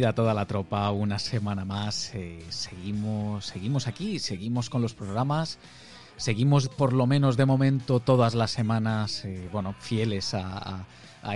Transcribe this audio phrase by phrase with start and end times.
[0.00, 2.14] Bienvenida a toda la tropa, una semana más.
[2.14, 5.58] Eh, seguimos, seguimos aquí, seguimos con los programas,
[6.16, 10.86] seguimos por lo menos de momento todas las semanas, eh, bueno, fieles a,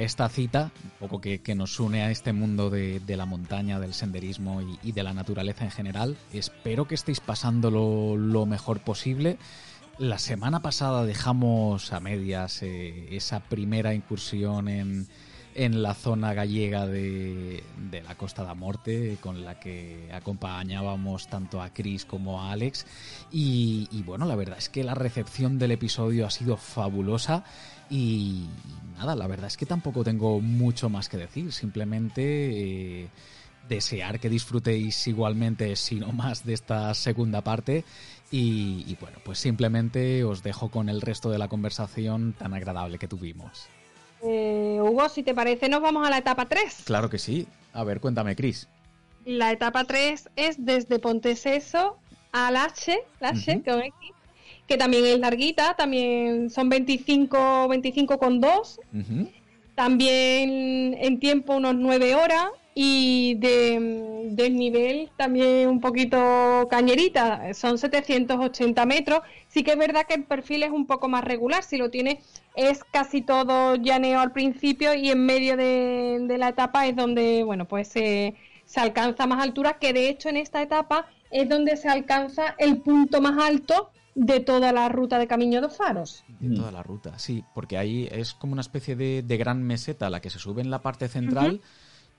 [0.01, 4.63] esta cita, un poco que, nos une a este mundo de, la montaña, del senderismo
[4.83, 6.17] y, de la naturaleza en general.
[6.33, 9.37] Espero que estéis pasándolo lo mejor posible.
[9.99, 15.07] La semana pasada dejamos a medias eh, esa primera incursión en
[15.55, 17.63] en la zona gallega de,
[18.05, 22.87] la Costa da Morte, con la que acompañábamos tanto a Chris como a Alex.
[23.31, 27.45] Y, bueno, la verdad es que la recepción del episodio ha sido fabulosa.
[27.89, 28.47] Y
[28.97, 31.53] nada, la verdad es que tampoco tengo mucho más que decir.
[31.53, 33.09] Simplemente eh,
[33.69, 37.85] desear que disfrutéis igualmente, si no más, de esta segunda parte.
[38.31, 43.07] Y bueno, pues simplemente os dejo con el resto de la conversación tan agradable que
[43.07, 43.69] tuvimos.
[44.27, 46.83] Eh, Hugo, si te parece, nos vamos a la etapa 3.
[46.85, 47.47] Claro que sí.
[47.73, 48.69] A ver, cuéntame, Cris.
[49.25, 51.99] La etapa 3 es desde Ponteseso
[52.33, 52.99] al H,
[54.67, 58.81] que también es larguita, también son 25, 25 con 2.
[59.75, 68.87] También en tiempo unos 9 horas y de desnivel también un poquito cañerita, son 780
[68.87, 69.21] metros.
[69.49, 72.19] Sí que es verdad que el perfil es un poco más regular, si lo tienes
[72.55, 77.67] es casi todo llaneo al principio y en medio de, la etapa es donde, bueno,
[77.67, 78.35] pues se
[78.77, 83.21] alcanza más altura, que de hecho en esta etapa es donde se alcanza el punto
[83.21, 86.25] más alto de toda la ruta de Camino de Faros.
[86.29, 90.21] De toda la ruta, sí, porque ahí es como una especie de, gran meseta la
[90.21, 91.61] que se sube en la parte central.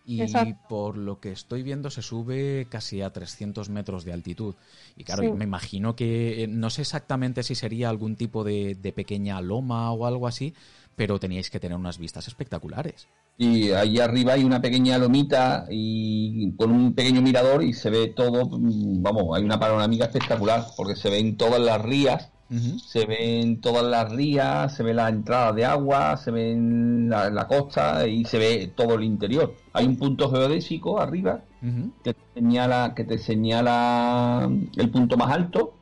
[0.05, 0.23] Y
[0.69, 4.55] por lo que estoy viendo se sube casi a 300 metros de altitud.
[4.95, 9.41] Y claro, me imagino que eh, no sé exactamente si sería algún tipo de, pequeña
[9.41, 10.53] loma o algo así,
[10.95, 13.07] pero teníais que tener unas vistas espectaculares.
[13.37, 18.07] Y ahí arriba hay una pequeña lomita y con un pequeño mirador y se ve
[18.07, 23.59] todo, mm, vamos, hay una panorámica espectacular porque se ven todas las rías se ven
[23.59, 28.37] todas las rías, se ve la entrada de agua, se ve la, costa y se
[28.37, 29.55] ve todo el interior.
[29.73, 31.41] Hay un punto geodésico arriba
[32.03, 35.73] que, te señala, que te señala el punto más alto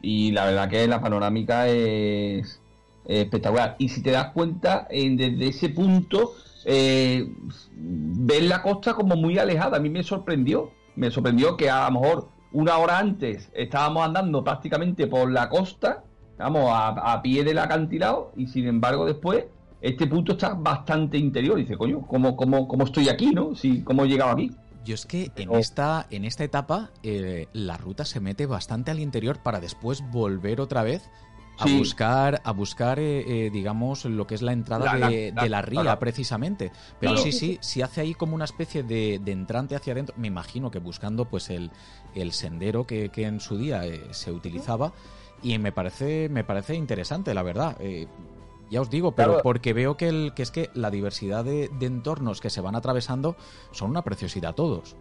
[0.00, 2.60] y la verdad que la panorámica es,
[3.04, 3.76] espectacular.
[3.78, 6.34] Y si te das cuenta, desde ese punto
[6.64, 7.30] eh,
[7.74, 9.76] ves la costa como muy alejada.
[9.76, 14.42] A mí me sorprendió, me sorprendió que a lo mejor una hora antes estábamos andando
[14.42, 16.02] prácticamente por la costa,
[16.38, 19.44] vamos, a, pie del acantilado, y sin embargo después
[19.82, 21.58] este punto está bastante interior.
[21.58, 23.54] dice, coño, ¿cómo, cómo, cómo estoy aquí, no?
[23.54, 24.52] Si, ¿Cómo he llegado aquí?
[24.86, 29.00] Yo es que en esta, en esta etapa eh, la ruta se mete bastante al
[29.00, 31.10] interior para después volver otra vez
[31.58, 35.98] a buscar, a buscar eh, eh, digamos, lo que es la entrada de, la, ría,
[35.98, 36.72] precisamente.
[37.00, 40.14] Pero sí, sí, sí hace ahí como una especie de, entrante hacia adentro.
[40.18, 41.70] Me imagino que buscando pues el,
[42.14, 44.92] el sendero que, en su día eh, se utilizaba.
[45.42, 47.76] Y me parece, me parece interesante, la verdad.
[48.70, 52.40] ya os digo, pero porque veo que, el, que es que la diversidad de, entornos
[52.40, 53.36] que se van atravesando
[53.70, 54.96] son una preciosidad todos.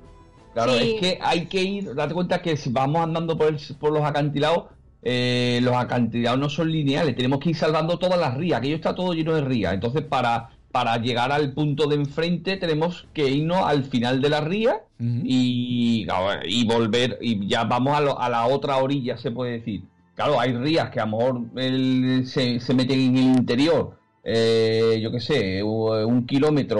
[0.53, 4.03] Claro, es que hay que ir, date cuenta que si vamos andando por, por los
[4.03, 4.74] acantilados,
[5.07, 8.95] eh, los acantilados no son lineales, tenemos que ir salvando todas las rías, aquello está
[8.95, 13.61] todo lleno de rías, entonces para, para llegar al punto de enfrente tenemos que irnos
[13.63, 16.07] al final de la ría y,
[16.45, 19.83] y, volver, y ya vamos a, la otra orilla, se puede decir.
[20.15, 25.11] Claro, hay rías que a lo mejor se, se, meten en el interior, eh, yo
[25.11, 26.79] qué sé, un kilómetro,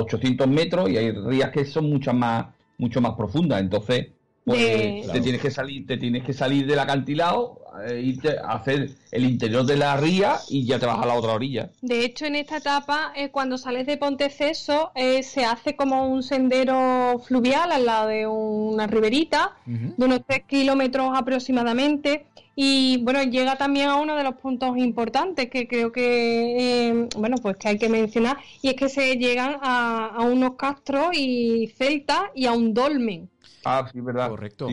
[0.00, 4.08] 800 metros, y hay rías que son mucho más, mucho más profundas, entonces
[4.44, 8.90] pues te tienes que salir, te tienes que salir del acantilado, eh, irte a hacer
[9.10, 11.70] el interior de la ría y ya te vas a la otra orilla.
[11.82, 16.22] De hecho, en esta etapa, eh, cuando sales de Ponteceso, eh, se hace como un
[16.22, 22.26] sendero fluvial al lado de una riberita, de unos 3 kilómetros aproximadamente.
[22.56, 27.56] Y bueno, llega también a uno de los puntos importantes que creo que, bueno, pues
[27.56, 32.22] que hay que mencionar, y es que se llegan a, a unos castros y celtas
[32.34, 33.30] y a un dolmen.
[33.64, 34.30] Ah, sí, verdad.
[34.30, 34.68] Correcto.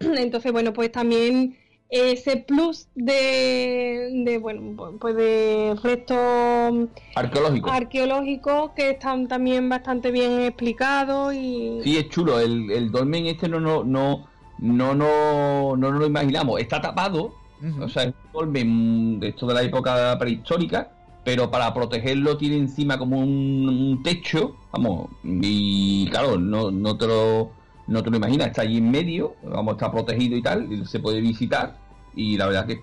[0.00, 1.56] Entonces, bueno, pues también
[1.92, 8.70] ese plus de, bueno, pues de restos arqueológicos.
[8.74, 12.40] que están también bastante bien explicados y sí es chulo.
[12.40, 14.26] El, el dolmen este no no no
[14.58, 16.60] no no no, lo imaginamos.
[16.60, 17.34] Está tapado
[17.80, 20.90] o sea es un dolmen de esto de la época prehistórica
[21.24, 27.50] pero para protegerlo tiene encima como un, techo vamos y claro no no te lo
[27.86, 30.98] no te lo imaginas está allí en medio vamos está protegido y tal y se
[30.98, 31.82] puede visitar
[32.14, 32.78] y la verdad que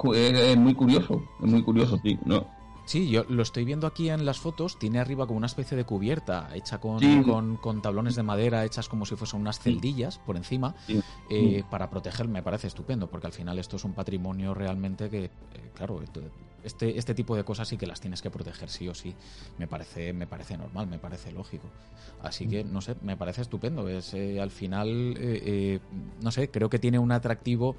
[0.51, 2.45] es, muy curioso, es muy curioso, sí, ¿no?
[2.86, 4.80] Sí, yo lo estoy viendo aquí en las fotos.
[4.80, 9.06] Tiene arriba como una especie de cubierta hecha con, con, tablones de madera, hechas como
[9.06, 10.74] si fuesen unas celdillas por encima,
[11.30, 12.27] eh, para proteger.
[12.27, 15.31] Me parece estupendo, porque al final esto es un patrimonio realmente que, eh,
[15.75, 16.01] claro,
[16.63, 19.13] este, este tipo de cosas sí que las tienes que proteger sí o sí.
[19.57, 21.69] Me parece, me parece normal, me parece lógico.
[22.21, 23.88] Así que, no sé, me parece estupendo.
[23.88, 25.79] Es, eh, al final, eh, eh,
[26.21, 27.75] no sé, creo que tiene un atractivo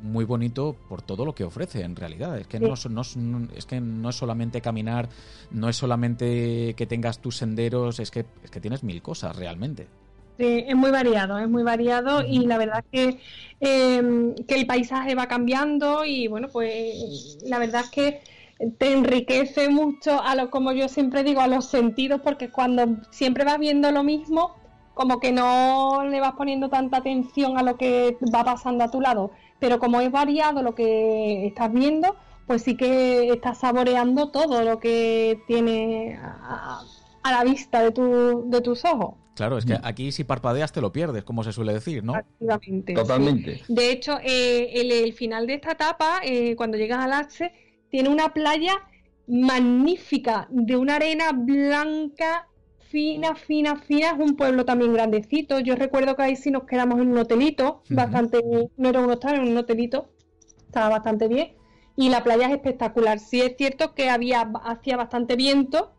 [0.00, 2.38] muy bonito por todo lo que ofrece, en realidad.
[2.38, 5.10] Es que no, es que no es solamente caminar,
[5.50, 9.88] no es solamente que tengas tus senderos, es que, es que tienes mil cosas realmente.
[10.38, 13.20] Sí, es muy variado, es muy variado y la verdad que,
[13.60, 18.20] em, que el paisaje va cambiando y bueno, pues la verdad es que
[18.78, 23.44] te enriquece mucho a lo, como yo siempre digo, a los sentidos, porque cuando siempre
[23.44, 24.54] vas viendo lo mismo,
[24.94, 29.00] como que no le vas poniendo tanta atención a lo que va pasando a tu
[29.00, 32.16] lado, pero como es variado lo que estás viendo,
[32.46, 36.80] pues sí que estás saboreando todo lo que tiene a,
[37.22, 39.14] a la vista de, tu, de tus ojos.
[39.36, 42.14] Claro, es que aquí si parpadeas te lo pierdes, como se suele decir, ¿no?
[42.94, 43.60] Totalmente.
[43.68, 47.52] De hecho, eh, el, final de esta etapa, eh, cuando llegas al Axe,
[47.90, 48.72] tiene una playa
[49.28, 52.48] magnífica, de una arena blanca,
[52.78, 54.12] fina, fina, fina.
[54.12, 55.60] Es un pueblo también grandecito.
[55.60, 58.40] Yo recuerdo que ahí sí nos quedamos en un hotelito, bastante,
[58.78, 60.08] no era un hostal, era un hotelito,
[60.64, 61.52] estaba bastante bien.
[61.94, 63.18] Y la playa es espectacular.
[63.18, 65.92] Sí es cierto que había, hacía bastante viento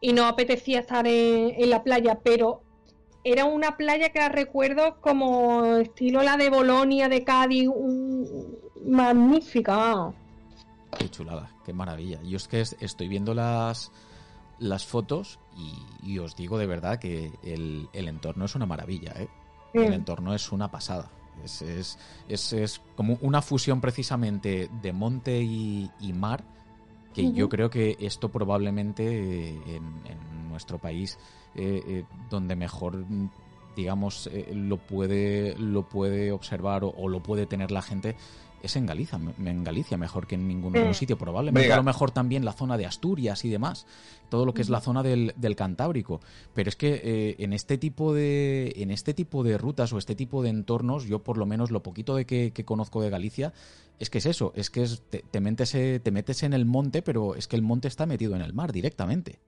[0.00, 2.64] y no apetecía estar en la playa, pero
[3.24, 7.68] era una playa que la recuerdo como estilo la de Bolonia, de Cádiz,
[8.84, 10.12] magnífica.
[10.98, 12.20] Qué chulada, qué maravilla.
[12.22, 13.92] Yo es que estoy viendo las,
[14.58, 15.38] las fotos
[16.02, 19.28] y, os digo de verdad que el, entorno es una maravilla, ¿eh?
[19.72, 21.10] El entorno es una pasada.
[21.44, 26.44] Es, es, es, como una fusión precisamente de monte y, mar,
[27.14, 31.18] que yo creo que esto probablemente en nuestro país
[31.56, 33.04] eh, eh, donde mejor
[33.74, 38.14] digamos eh, lo puede lo puede observar o, lo puede tener la gente
[38.62, 41.72] es en Galicia, en Galicia mejor que en ningún otro sitio, probablemente.
[41.72, 43.86] A lo mejor también la zona de Asturias y demás,
[44.28, 46.20] todo lo que es la zona del, Cantábrico,
[46.52, 50.42] pero es que en este tipo de en este tipo de rutas o este tipo
[50.42, 53.54] de entornos, yo por lo menos lo poquito de que, conozco de Galicia
[53.98, 57.36] es que es eso, es que es, te, metes, te metes en el monte, pero
[57.36, 59.38] es que el monte está metido en el mar directamente.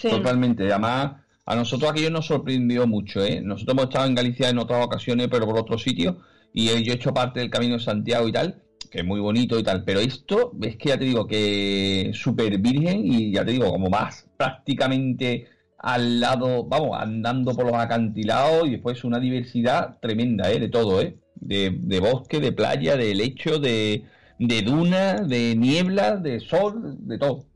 [0.00, 3.40] Totalmente, además a nosotros aquello nos sorprendió mucho, ¿eh?
[3.40, 6.16] Nosotros hemos estado en Galicia en otras ocasiones, pero por otros sitios,
[6.52, 9.58] y yo he hecho parte del Camino de Santiago y tal, que es muy bonito
[9.58, 13.52] y tal, pero esto es que ya te digo que súper virgen y ya te
[13.52, 15.48] digo, como más prácticamente
[15.78, 20.60] al lado, vamos, andando por los acantilados y después una diversidad tremenda, ¿eh?
[20.60, 21.18] De todo, ¿eh?
[21.34, 24.04] De, bosque, de playa, de lecho, de,
[24.38, 27.46] de duna, de niebla, de sol, de todo.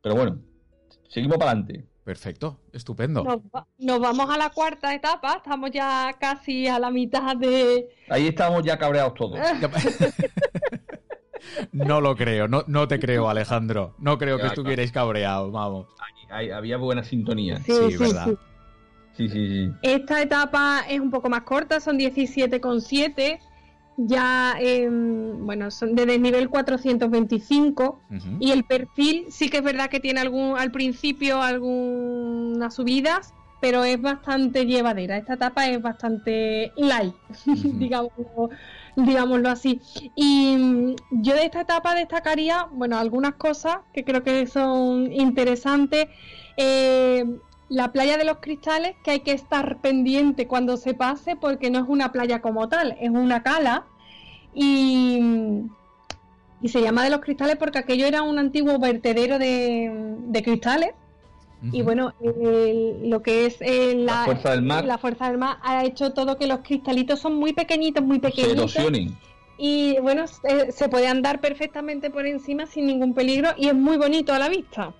[0.00, 0.40] Pero bueno,
[1.08, 1.91] seguimos para adelante.
[2.04, 3.22] Perfecto, estupendo.
[3.78, 7.88] Nos, vamos a la cuarta etapa, estamos ya casi a la mitad de...
[8.08, 9.38] Ahí estamos ya cabreados todos.
[11.72, 15.86] no lo creo, no, no te creo Alejandro, no creo que estuvierais cabreados, vamos.
[16.28, 17.58] había buena sintonía.
[17.58, 18.26] Sí, verdad.
[19.16, 19.28] Sí.
[19.28, 23.38] sí, sí, Esta etapa es un poco más corta, son 17,7
[23.96, 28.00] ya, em, bueno, son de desnivel 425
[28.40, 33.84] y el perfil sí que es verdad que tiene algún al principio algunas subidas, pero
[33.84, 35.16] es bastante llevadera.
[35.16, 37.14] Esta etapa es bastante light,
[38.96, 39.80] digámoslo, así.
[40.16, 46.08] Y mm, yo de esta etapa destacaría, bueno, algunas cosas que creo que son interesantes.
[46.56, 47.24] Eh,
[47.72, 51.78] la playa de los cristales, que hay que estar pendiente cuando se pase, porque no
[51.78, 53.86] es una playa como tal, es una cala.
[54.54, 55.18] Y,
[56.60, 60.90] y se llama de los cristales porque aquello era un antiguo vertedero de, cristales.
[61.70, 64.84] Y bueno, lo que es eh, la, fuerza del mar.
[64.84, 68.76] la fuerza del mar ha hecho todo que los cristalitos son muy pequeñitos, muy pequeñitos.
[69.56, 74.34] Y bueno, se puede andar perfectamente por encima sin ningún peligro y es muy bonito
[74.34, 74.92] a la vista.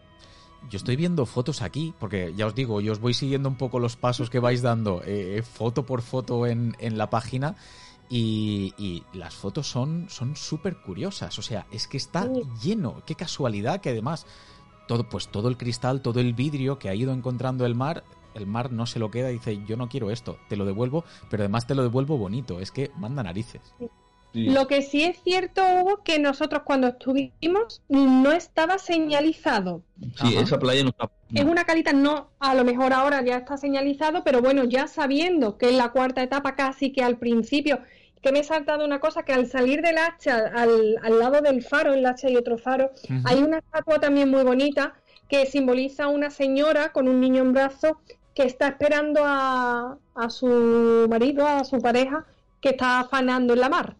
[0.70, 3.78] Yo estoy viendo fotos aquí, porque ya os digo, yo os voy siguiendo un poco
[3.78, 7.56] los pasos que vais dando, eh, foto por foto en, en la página,
[8.14, 11.38] Y, las fotos son súper curiosas.
[11.38, 12.28] O sea, es que está
[12.62, 13.02] lleno.
[13.06, 14.26] Qué casualidad que además
[14.86, 18.04] todo, pues todo el cristal, todo el vidrio que ha ido encontrando el mar,
[18.34, 21.04] el mar no se lo queda y dice, yo no quiero esto, te lo devuelvo,
[21.30, 22.60] pero además te lo devuelvo bonito.
[22.60, 23.74] Es que manda narices.
[24.34, 29.82] Lo que sí es cierto, Hugo, que nosotros cuando estuvimos no estaba señalizado.
[30.16, 31.10] Sí, esa playa no está.
[31.34, 35.58] Es una calita, no, a lo mejor ahora ya está señalizado, pero bueno, ya sabiendo
[35.58, 37.80] que es la cuarta etapa casi que al principio,
[38.22, 41.92] que me he saltado una cosa, que al salir del hacha, al, lado del faro,
[41.92, 42.90] el hacha y otro faro,
[43.24, 44.94] hay una estatua también muy bonita
[45.28, 47.92] que simboliza a una señora con un niño en brazos
[48.34, 52.24] que está esperando a, a su marido, a su pareja,
[52.60, 53.96] que está afanando en la mar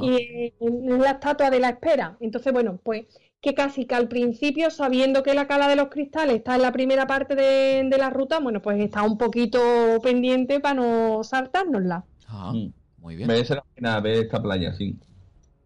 [0.00, 2.16] y la estatua de la espera.
[2.20, 3.06] Entonces, bueno, pues
[3.40, 6.72] que casi que al principio, sabiendo que la cala de los cristales está en la
[6.72, 9.60] primera parte de, la ruta, bueno, pues está un poquito
[10.02, 12.04] pendiente para no saltárnosla.
[12.28, 12.72] Ah, mm.
[12.98, 13.28] muy bien.
[13.28, 14.98] Merece la pena ver esta playa, sí.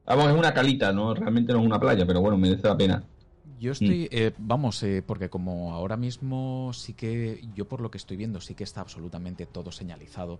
[0.06, 1.14] Vamos, es una calita, ¿no?
[1.14, 3.02] Realmente no es una playa, pero bueno, merece la pena.
[3.58, 4.08] Yo estoy, mm.
[4.10, 8.40] eh, vamos, eh, porque como ahora mismo sí que, yo por lo que estoy viendo,
[8.40, 10.38] sí que está absolutamente todo señalizado.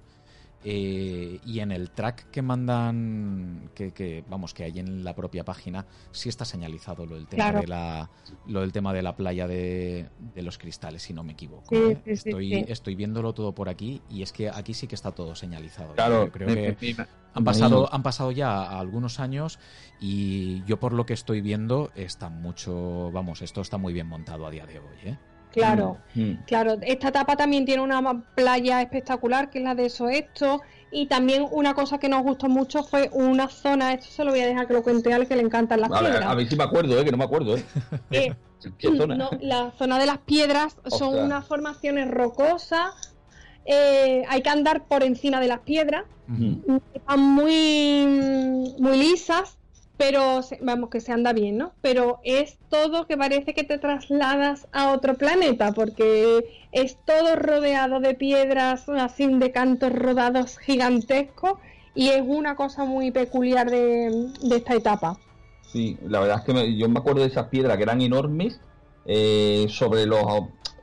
[0.66, 5.84] Eh, y en el track que mandan, que, vamos, que hay en la propia página,
[6.10, 8.10] sí está señalizado lo del tema de la,
[8.46, 11.74] lo del tema de la playa de, los cristales, si no me equivoco.
[11.74, 12.00] ¿eh?
[12.06, 15.94] estoy, estoy viéndolo todo por aquí y es que aquí sí que está todo señalizado.
[15.94, 16.96] Claro, creo que
[17.34, 19.58] han pasado, han pasado ya algunos años
[20.00, 24.46] y yo por lo que estoy viendo está mucho, vamos, esto está muy bien montado
[24.46, 25.18] a día de hoy, ¿eh?
[25.54, 26.38] Claro, mm, mm.
[26.46, 26.76] claro.
[26.82, 30.62] Esta etapa también tiene una playa espectacular, que es la de Soesto.
[30.90, 34.40] Y también una cosa que nos gustó mucho fue una zona, esto se lo voy
[34.40, 36.24] a dejar que lo cuente al que le encantan las piedras.
[36.24, 37.04] a ver si me acuerdo, ¿eh?
[37.04, 37.56] que no me acuerdo.
[37.56, 37.64] ¿eh?
[38.10, 38.34] eh
[38.78, 39.28] ¿Qué zona?
[39.40, 43.12] la zona de las piedras son unas formaciones rocosas.
[43.66, 46.04] Eh, hay que andar por encima de las piedras.
[46.94, 48.06] Están muy,
[48.78, 49.58] muy lisas
[49.96, 51.72] pero vamos que se anda bien, ¿no?
[51.80, 58.00] Pero es todo que parece que te trasladas a otro planeta, porque es todo rodeado
[58.00, 61.54] de piedras, así de cantos rodados gigantescos,
[61.94, 65.16] y es una cosa muy peculiar de, esta etapa.
[65.62, 68.60] Sí, la verdad es que yo me acuerdo de esas piedras que eran enormes
[69.06, 70.24] eh, sobre los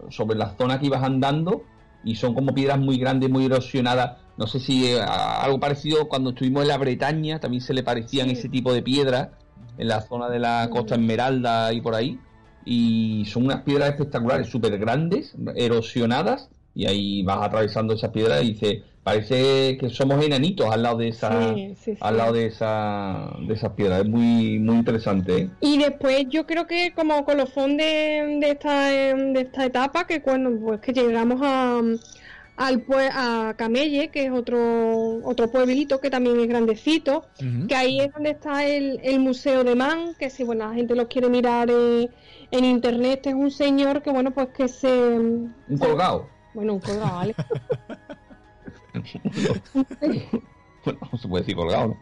[0.09, 1.63] sobre la zona que ibas andando
[2.03, 6.31] y son como piedras muy grandes, muy erosionadas no sé si eh, algo parecido cuando
[6.31, 9.29] estuvimos en la Bretaña, también se le parecían ese tipo de piedras
[9.77, 12.19] en la zona de la costa Esmeralda y por ahí.
[12.65, 18.53] Y son unas piedras espectaculares, súper grandes, erosionadas, y ahí vas atravesando esas piedras y
[18.53, 21.53] dices, parece que somos enanitos al lado de esa
[21.99, 25.49] al lado de esa de esas piedras es muy muy interesante ¿eh?
[25.59, 30.51] y después yo creo que como colofón de, de esta de esta etapa que cuando
[30.59, 31.81] pues que llegamos a
[32.67, 37.25] al a Camelle, que es otro, otro pueblito que también es grandecito,
[37.67, 40.95] que ahí es donde está el, el, Museo de Man, que si bueno, la gente
[40.95, 42.09] lo quiere mirar eh,
[42.51, 44.87] en internet, es un señor que bueno, pues que se...
[44.87, 46.29] Un colgado.
[46.53, 47.35] Bueno, un colgado, ¿vale?
[50.85, 51.97] bueno, no se puede decir colgado, ¿no?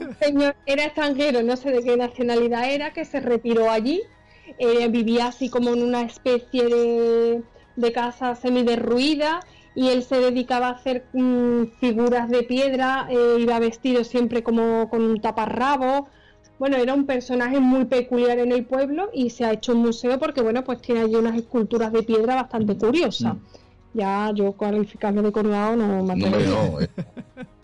[0.00, 4.02] El señor era extranjero, no sé de qué nacionalidad era, que se retiró allí,
[4.58, 7.42] eh, vivía así como en una especie de,
[7.76, 9.40] de casa semiderruida
[9.74, 14.88] y él se dedicaba a hacer mm, figuras de piedra, eh, iba vestido siempre como
[14.90, 16.08] con un taparrabo.
[16.58, 20.18] Bueno, era un personaje muy peculiar en el pueblo y se ha hecho un museo
[20.18, 23.34] porque, bueno, pues tiene allí unas esculturas de piedra bastante curiosas.
[23.34, 23.38] Mm.
[23.94, 26.88] Ya yo cualificarme de colgado no me no, eh.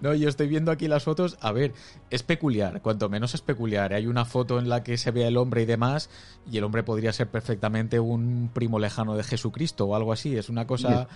[0.00, 1.36] No, yo estoy viendo aquí las fotos.
[1.40, 1.72] A ver,
[2.10, 3.92] es peculiar, cuanto menos es peculiar.
[3.92, 6.10] Hay una foto en la que se ve el hombre y demás,
[6.50, 10.36] y el hombre podría ser perfectamente un primo lejano de Jesucristo o algo así.
[10.36, 11.08] Es una cosa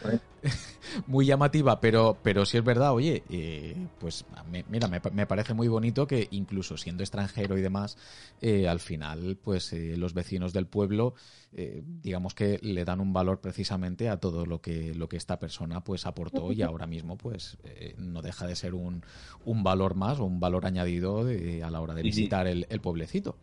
[1.07, 4.25] muy llamativa, pero, pero sí es verdad, oye, eh, pues
[4.69, 7.97] mira, me, parece muy bonito que incluso siendo extranjero y demás,
[8.41, 11.15] eh, al final, pues eh, los vecinos del pueblo
[11.55, 15.39] eh, digamos que le dan un valor precisamente a todo lo que, lo que esta
[15.39, 19.03] persona pues aportó y ahora mismo pues eh, no deja de ser un,
[19.47, 23.37] un valor más o un valor añadido a la hora de visitar el, pueblecito.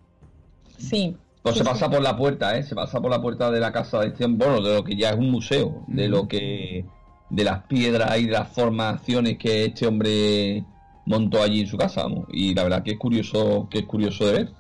[0.78, 1.16] Sí.
[1.42, 2.64] Pues se pasa por la puerta, ¿eh?
[2.64, 5.12] Se pasa por la puerta de la casa de este, bueno, de lo que ya
[5.12, 6.86] es un museo, de lo que,
[7.30, 10.64] de las piedras y de las formaciones que este hombre
[11.06, 14.34] montó allí en su casa, y la verdad que es curioso, que es curioso de
[14.34, 14.54] ver.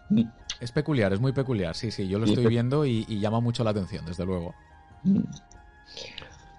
[0.59, 3.71] Es peculiar, es muy peculiar, sí, sí, yo lo estoy viendo y, llama mucho la
[3.71, 4.53] atención, desde luego.
[5.03, 5.19] Mm.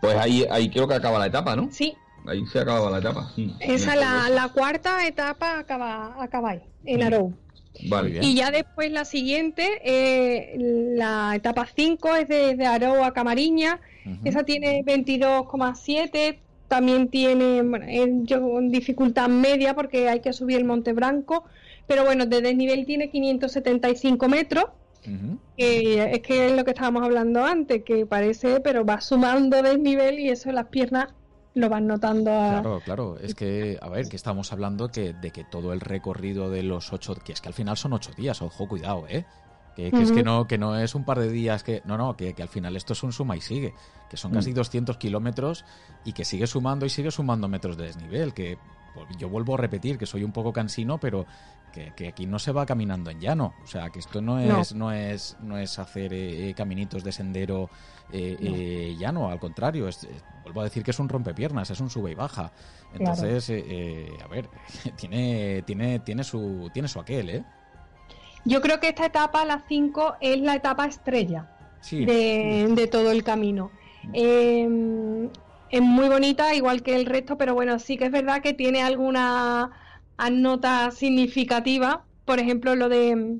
[0.00, 1.68] Pues ahí, ahí creo que acaba la etapa, ¿no?
[1.70, 1.94] Sí.
[2.26, 3.32] Ahí se acaba la etapa.
[3.60, 7.34] Esa la, la cuarta etapa acaba, acaba ahí, en Arou.
[7.88, 8.20] Vale.
[8.22, 10.56] Y ya después la siguiente, eh,
[10.96, 13.80] la etapa 5 es desde Arou a Camariña.
[14.24, 16.38] Esa tiene 22,7
[16.68, 17.86] también tiene bueno,
[18.70, 21.44] dificultad media porque hay que subir el Monte Branco,
[21.86, 24.66] pero bueno, de desnivel tiene 575 metros.
[25.56, 30.30] es que es lo que estábamos hablando antes, que parece, pero va sumando desnivel y
[30.30, 31.08] eso las piernas
[31.54, 32.30] lo van notando.
[32.30, 36.50] Claro, claro, es que, a ver, que estamos hablando que, de que todo el recorrido
[36.50, 39.24] de los ocho, que es que al final son ocho días, ojo, cuidado, ¿eh?
[39.74, 42.34] Que, es que no, que no es un par de días, que no, no, que,
[42.38, 43.74] al final esto es un suma y sigue,
[44.08, 44.98] que son casi 200 mm.
[44.98, 45.66] kilómetros
[46.02, 48.56] y que sigue sumando y sigue sumando metros de desnivel, que
[49.18, 51.26] yo vuelvo a repetir que soy un poco cansino, pero
[51.72, 54.92] que, aquí no se va caminando en llano, o sea, que esto no es, no.
[54.92, 57.68] es, no es hacer eh, caminitos de sendero
[58.12, 60.08] eh, llano, al contrario, es,
[60.42, 62.50] vuelvo a decir que es un rompepiernas, es un sube y baja.
[62.94, 64.48] Entonces, a ver,
[64.96, 67.44] tiene, tiene, tiene su, tiene su aquel, ¿eh?
[68.46, 71.50] Yo creo que esta etapa, la 5, es la etapa estrella
[71.90, 73.72] de, todo el camino.
[74.12, 75.28] Em,
[75.70, 78.82] es muy bonita, igual que el resto, pero bueno, sí que es verdad que tiene
[78.82, 79.70] alguna
[80.30, 82.04] nota significativa.
[82.24, 83.38] Por ejemplo, lo de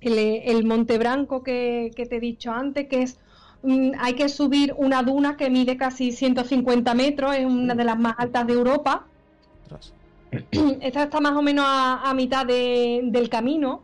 [0.00, 3.18] el, Monte Branco que, te he dicho antes, que es
[3.62, 7.98] mm, hay que subir una duna que mide casi 150 metros, es una de las
[7.98, 9.06] más altas de Europa.
[10.80, 13.82] Esta está más o menos a, mitad del camino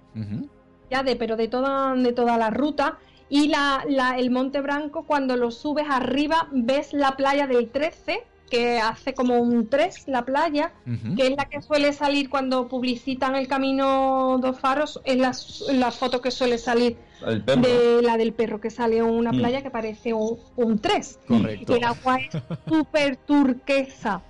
[0.91, 2.99] ya de, pero de toda, de toda la ruta.
[3.31, 3.85] Y la,
[4.19, 9.39] el Monte Branco, cuando lo subes arriba, ves la playa del 13, que hace como
[9.39, 10.73] un 3 la playa,
[11.17, 15.33] que es la que suele salir cuando publicitan el camino dos faros, es la,
[15.73, 19.37] la foto que suele salir de la del perro, que sale una mm.
[19.39, 21.21] playa que parece un, un 3.
[21.29, 21.77] Correcto.
[21.77, 22.37] El agua es
[22.69, 24.23] súper turquesa.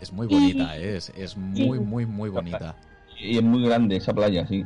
[0.00, 2.74] Es muy bonita, es, es muy, muy, muy bonita.
[3.20, 4.64] Y es muy grande esa playa, sí.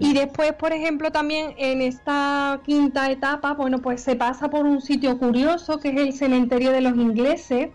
[0.00, 4.80] Y después, por ejemplo, también en esta quinta etapa, bueno, pues se pasa por un
[4.80, 7.68] sitio curioso que es el cementerio de los ingleses,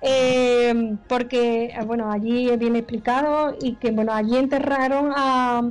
[0.00, 5.70] eh, porque, eh, bueno, allí viene explicado y que, bueno, allí enterraron a,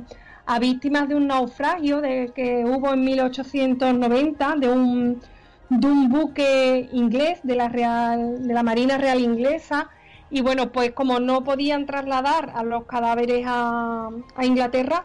[0.60, 5.20] víctimas de un naufragio de, que hubo en 1890 de un,
[5.68, 9.90] de un buque inglés de la, Real, de la Marina Real Inglesa.
[10.28, 15.04] Y bueno, pues como no podían trasladar a los cadáveres a, a Inglaterra,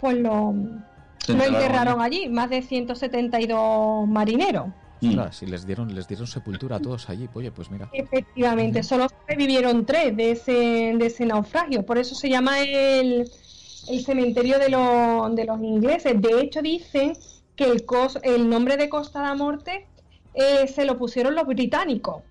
[0.00, 0.54] pues lo,
[1.28, 2.28] enterraron allí.
[2.28, 4.68] más de 172 marineros.
[5.32, 7.88] si les dieron, les dieron sepultura a todos allí, oye, pues mira.
[7.92, 13.30] Efectivamente, solo sobrevivieron tres de ese, de ese naufragio, por eso se llama el,
[13.88, 16.20] el cementerio de, de los ingleses.
[16.20, 17.12] De hecho, dicen
[17.56, 17.84] que el,
[18.22, 19.86] el nombre de Costa de la Muerte
[20.34, 22.22] eh, se lo pusieron los británicos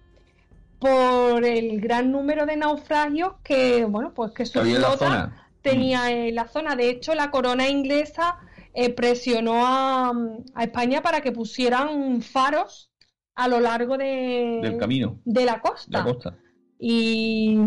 [0.79, 6.47] por el gran número de naufragios que, bueno, pues que su flota tenía en la
[6.47, 6.75] zona.
[6.75, 8.37] De hecho, la corona inglesa
[8.73, 10.13] eh, presionó a,
[10.59, 12.91] España para que pusieran faros
[13.35, 16.05] a lo largo de, del camino de la costa.
[16.77, 17.57] Y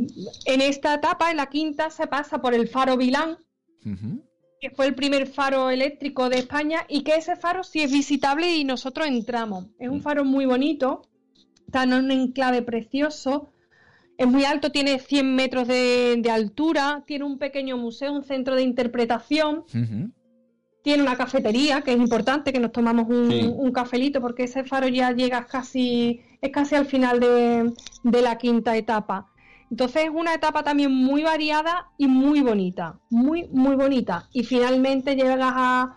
[0.47, 3.39] en esta etapa, en la quinta, se pasa por el faro Vilán,
[4.61, 8.57] que fue el primer faro eléctrico de España y que ese faro sí es visitable
[8.57, 9.67] y nosotros entramos.
[9.79, 10.03] Es un mm.
[10.03, 11.03] faro muy bonito,
[11.67, 13.52] está en un enclave precioso,
[14.19, 18.63] es muy alto, tiene 100 metros de, altura, tiene un pequeño museo, un centro de
[18.63, 19.65] interpretación.
[20.83, 25.13] Tiene una cafetería, que es importante, que nos tomamos un, cafelito, porque ese faro ya
[25.13, 27.73] llega casi, es casi al final de,
[28.23, 29.29] la quinta etapa.
[29.71, 34.29] Entonces es una etapa también muy variada y muy bonita, muy, muy bonita.
[34.33, 35.97] Y finalmente llegas a,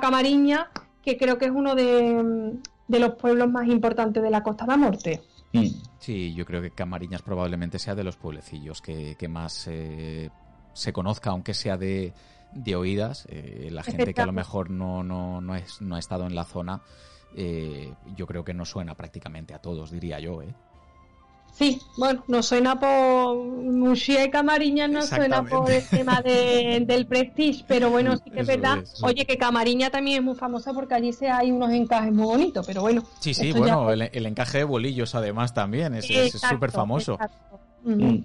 [0.00, 0.70] Camariña,
[1.02, 4.70] que creo que es uno de, de los pueblos más importantes de la Costa de
[4.72, 5.22] la Morte.
[5.98, 10.30] Sí, yo creo que Camariñas probablemente sea de los pueblecillos que, más eh,
[10.72, 12.12] se conozca, aunque sea de,
[12.76, 13.26] oídas.
[13.28, 16.34] Eh, la gente que a lo mejor no, no, no, es, no ha estado en
[16.34, 16.82] la zona,
[17.34, 20.42] eh, yo creo que no suena prácticamente a todos, diría yo.
[20.42, 20.54] ¿eh?
[21.56, 27.64] Sí, bueno, no suena por Muxía y Camariña, no suena por el tema del Prestige,
[27.66, 28.84] pero bueno, sí que es verdad.
[29.02, 32.66] Oye, que Camariña también es muy famosa porque allí se hay unos encajes muy bonitos,
[32.66, 33.04] pero bueno.
[33.20, 37.18] Sí, sí, bueno, el, encaje de bolillos además también es súper famoso.
[37.84, 38.18] Mm.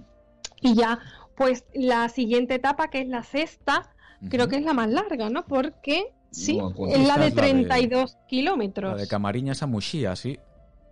[0.59, 0.99] Y ya,
[1.35, 3.93] pues la siguiente etapa, que es la sexta,
[4.29, 5.45] creo que es la más larga, ¿no?
[5.45, 8.91] Porque sí, es la de 32 kilómetros.
[8.91, 10.37] La de Camariñas a Muxía, sí.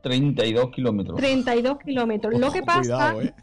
[0.01, 1.17] 32 kilómetros.
[1.17, 2.39] 32 kilómetros.
[2.39, 3.33] Lo que pasa ¿eh?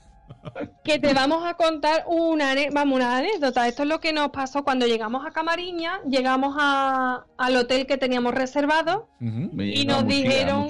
[0.84, 3.66] que te vamos a contar una, vamos, una anécdota.
[3.68, 7.96] Esto es lo que nos pasó cuando llegamos a Camariña, llegamos a, al hotel que
[7.98, 10.68] teníamos reservado y nos dijeron...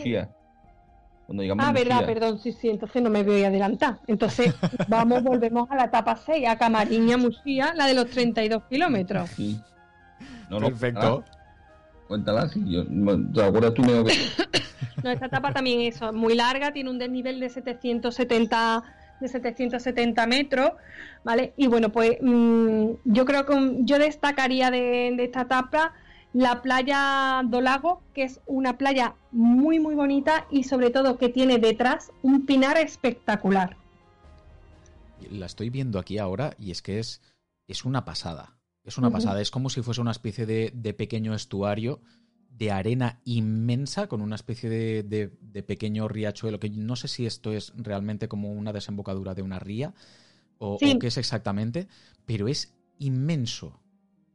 [1.59, 3.99] ah, verdad, perdón, sí, sí, entonces no me voy a adelantar.
[4.07, 4.55] Entonces,
[4.89, 9.31] vamos, volvemos a la etapa 6, a Camariña, Muxía, la de los 32 kilómetros.
[9.31, 9.61] Sí.
[10.49, 11.25] Perfecto.
[12.09, 12.85] Cuéntala, si yo,
[13.33, 13.83] ¿te acuerdas tú?
[13.83, 14.05] Me...
[15.03, 18.83] No, esta etapa también es muy larga, tiene un desnivel de 770
[19.21, 20.73] de 770 metros,
[21.25, 21.53] ¿vale?
[21.57, 25.95] Y bueno, pues mm, yo creo que yo destacaría de, esta etapa
[26.33, 31.29] la playa do Lago, que es una playa muy muy bonita y sobre todo que
[31.29, 33.77] tiene detrás un pinar espectacular.
[35.31, 37.23] La estoy viendo aquí ahora y es que es,
[37.67, 38.56] es una pasada.
[38.87, 39.41] Es una pasada.
[39.41, 42.01] Es como si fuese una especie de, de pequeño estuario
[42.57, 47.73] de arena inmensa con una especie de, pequeño riachuelo, que no sé si esto es
[47.77, 49.95] realmente como una desembocadura de una ría
[50.59, 51.87] o, qué es exactamente,
[52.25, 53.79] pero es inmenso,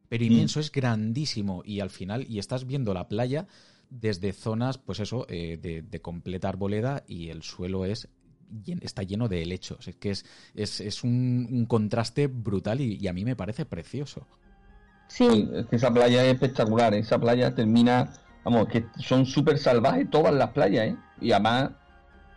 [0.07, 0.27] pero mm.
[0.27, 3.47] inmenso, es grandísimo y al final, y estás viendo la playa
[3.89, 8.07] desde zonas, pues eso, eh, de, completa arboleda y el suelo es
[8.81, 9.87] está lleno de helechos.
[9.87, 14.27] Es que es, es, un, contraste brutal y, a mí me parece precioso.
[15.11, 15.49] Sí.
[15.53, 16.93] Es que esa playa es espectacular.
[16.93, 18.09] Esa playa termina,
[18.45, 20.95] vamos, que son súper salvajes todas las playas, ¿eh?
[21.19, 21.71] Y además,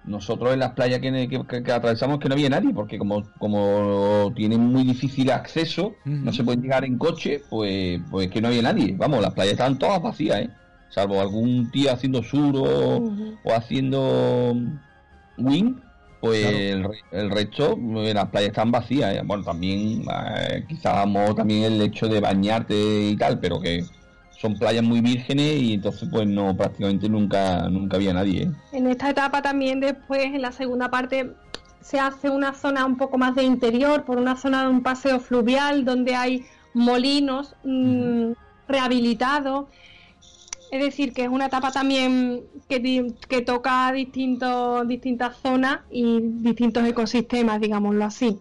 [0.04, 4.60] nosotros en las playas que, que, atravesamos que no había nadie, porque como, como tienen
[4.60, 8.94] muy difícil acceso, no se puede llegar en coche, pues, pues que no había nadie.
[8.98, 10.50] Vamos, las playas estaban todas vacías, ¿eh?
[10.90, 14.56] Salvo algún tío haciendo sur o haciendo
[15.38, 15.80] wing,
[16.24, 16.46] pues
[17.12, 19.14] el, resto, eh, las playas están vacías.
[19.14, 19.22] ¿eh?
[19.24, 20.04] Bueno, también,
[20.38, 21.06] eh, quizás
[21.36, 23.84] también el hecho de bañarte y tal, pero que
[24.30, 28.50] son playas muy vírgenes y entonces pues no, prácticamente nunca, nunca había nadie.
[28.72, 31.30] En esta etapa también después, en la segunda parte,
[31.82, 35.20] se hace una zona un poco más de interior, por una zona de un paseo
[35.20, 38.32] fluvial donde hay molinos mm,
[38.66, 39.66] rehabilitados
[40.74, 48.04] es decir, que es una etapa también que, toca distintas zonas y distintos ecosistemas, digámoslo
[48.04, 48.40] así.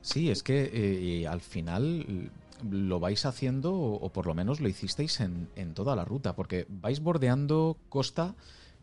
[0.00, 2.32] Sí, es que eh, al final
[2.68, 6.98] lo vais haciendo, o por lo menos lo hicisteis en, toda la ruta, porque vais
[6.98, 8.34] bordeando costa,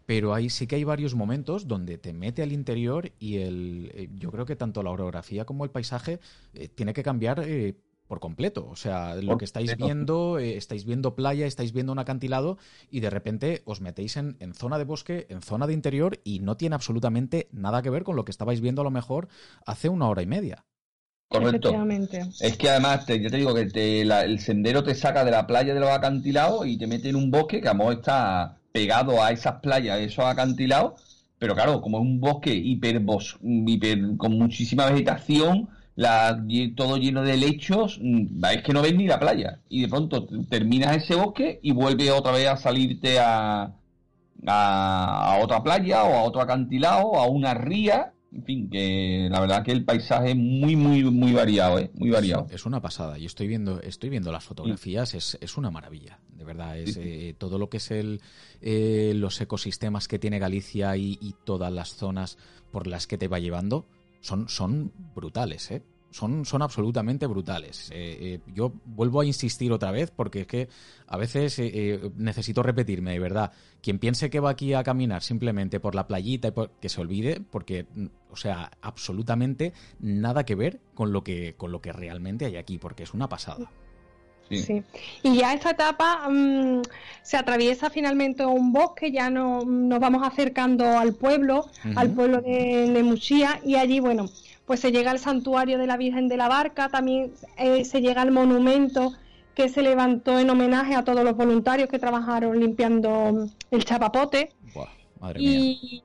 [0.06, 4.10] pero ahí sí que hay varios momentos donde te mete al interior y el, eh,
[4.16, 6.22] yo creo que tanto la orografía como el paisaje
[6.54, 7.44] eh, tiene que cambiar
[8.10, 8.68] por completo.
[8.68, 12.58] O sea, lo que estáis viendo, eh, estáis viendo playa, estáis viendo un acantilado
[12.90, 16.58] y de repente os metéis en, zona de bosque, en zona de interior y no
[16.58, 19.30] tiene absolutamente nada que ver con lo que estabais viendo a lo mejor
[19.64, 20.66] hace una hora y media.
[21.28, 21.72] Correcto.
[22.42, 25.76] Es que además, te, yo te digo que el sendero te saca de la playa
[25.76, 29.24] de los acantilados y te mete en un bosque que a lo mejor está pegado
[29.24, 33.04] a esas playas, esos acantilados, pero claro, como es un bosque hiper,
[33.44, 36.42] hiper con muchísima vegetación, la,
[36.78, 39.60] todo lleno de lechos, mm, es que no ves ni la playa.
[39.68, 43.74] Y de pronto terminas ese bosque y vuelves otra vez a salirte a,
[44.48, 48.14] a, otra playa o a otro acantilado, o a una ría.
[48.32, 51.92] En fin, que la verdad que el paisaje es muy, muy, muy variado, ¿eh?
[51.96, 52.48] Muy variado.
[52.50, 53.18] Es una pasada.
[53.18, 56.20] Y estoy viendo, estoy viendo las fotografías, es, es, una maravilla.
[56.30, 58.22] De verdad, es eh, todo lo que es el,
[58.62, 62.38] eh, los ecosistemas que tiene Galicia y, y todas las zonas
[62.72, 63.86] por las que te va llevando
[64.22, 65.84] son, son brutales, ¿eh?
[66.12, 67.92] Son, son absolutamente brutales.
[67.92, 70.68] Eh, eh, yo vuelvo a insistir otra vez porque es que
[71.06, 73.52] a veces eh, necesito repetirme, de verdad.
[73.80, 77.42] Quien piense que va aquí a caminar simplemente por la playita, y que se olvide,
[77.52, 77.86] porque,
[78.32, 82.80] o sea, absolutamente nada que ver con lo que, con lo que realmente hay aquí,
[82.80, 83.70] porque es una pasada.
[84.50, 84.84] Sí.
[85.24, 86.82] Y ya esta etapa mm,
[87.22, 93.02] se atraviesa finalmente un bosque, ya no, nos vamos acercando al pueblo, al pueblo de,
[93.04, 94.28] Muxía, y allí, bueno,
[94.66, 98.22] pues se llega al santuario de la Virgen de la Barca, también eh, se llega
[98.22, 99.14] al monumento
[99.54, 104.52] que se levantó en homenaje a todos los voluntarios que trabajaron limpiando el chapapote.
[105.20, 106.02] madre y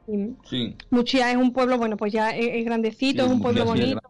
[0.91, 4.01] Muxía es un pueblo, bueno, pues ya es, grandecito, es un pueblo bonito.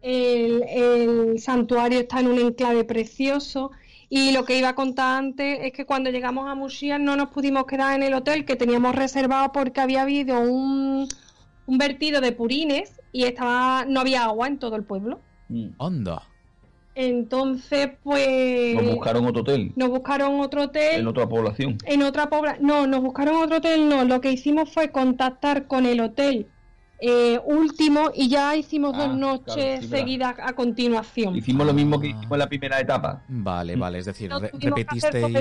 [0.00, 3.70] El, santuario está en un enclave precioso.
[4.10, 7.28] Y lo que iba a contar antes es que cuando llegamos a Muxía no nos
[7.28, 11.08] pudimos quedar en el hotel que teníamos reservado porque había habido un,
[11.66, 15.20] vertido de purines y estaba no había agua en todo el pueblo.
[15.78, 16.22] Anda.
[16.94, 18.74] Entonces, pues.
[18.74, 19.72] Nos buscaron otro hotel.
[19.76, 21.00] Nos buscaron otro hotel.
[21.00, 21.78] En otra población.
[21.84, 22.66] En otra población.
[22.66, 24.04] No, nos buscaron otro hotel, no.
[24.04, 26.48] Lo que hicimos fue contactar con el hotel
[27.00, 31.36] eh, último y ya hicimos dos ah, noches seguidas a continuación.
[31.36, 33.22] Hicimos lo mismo que hicimos en la primera etapa.
[33.28, 33.80] Vale, mm.
[33.80, 35.32] vale, es decir, repetisteis.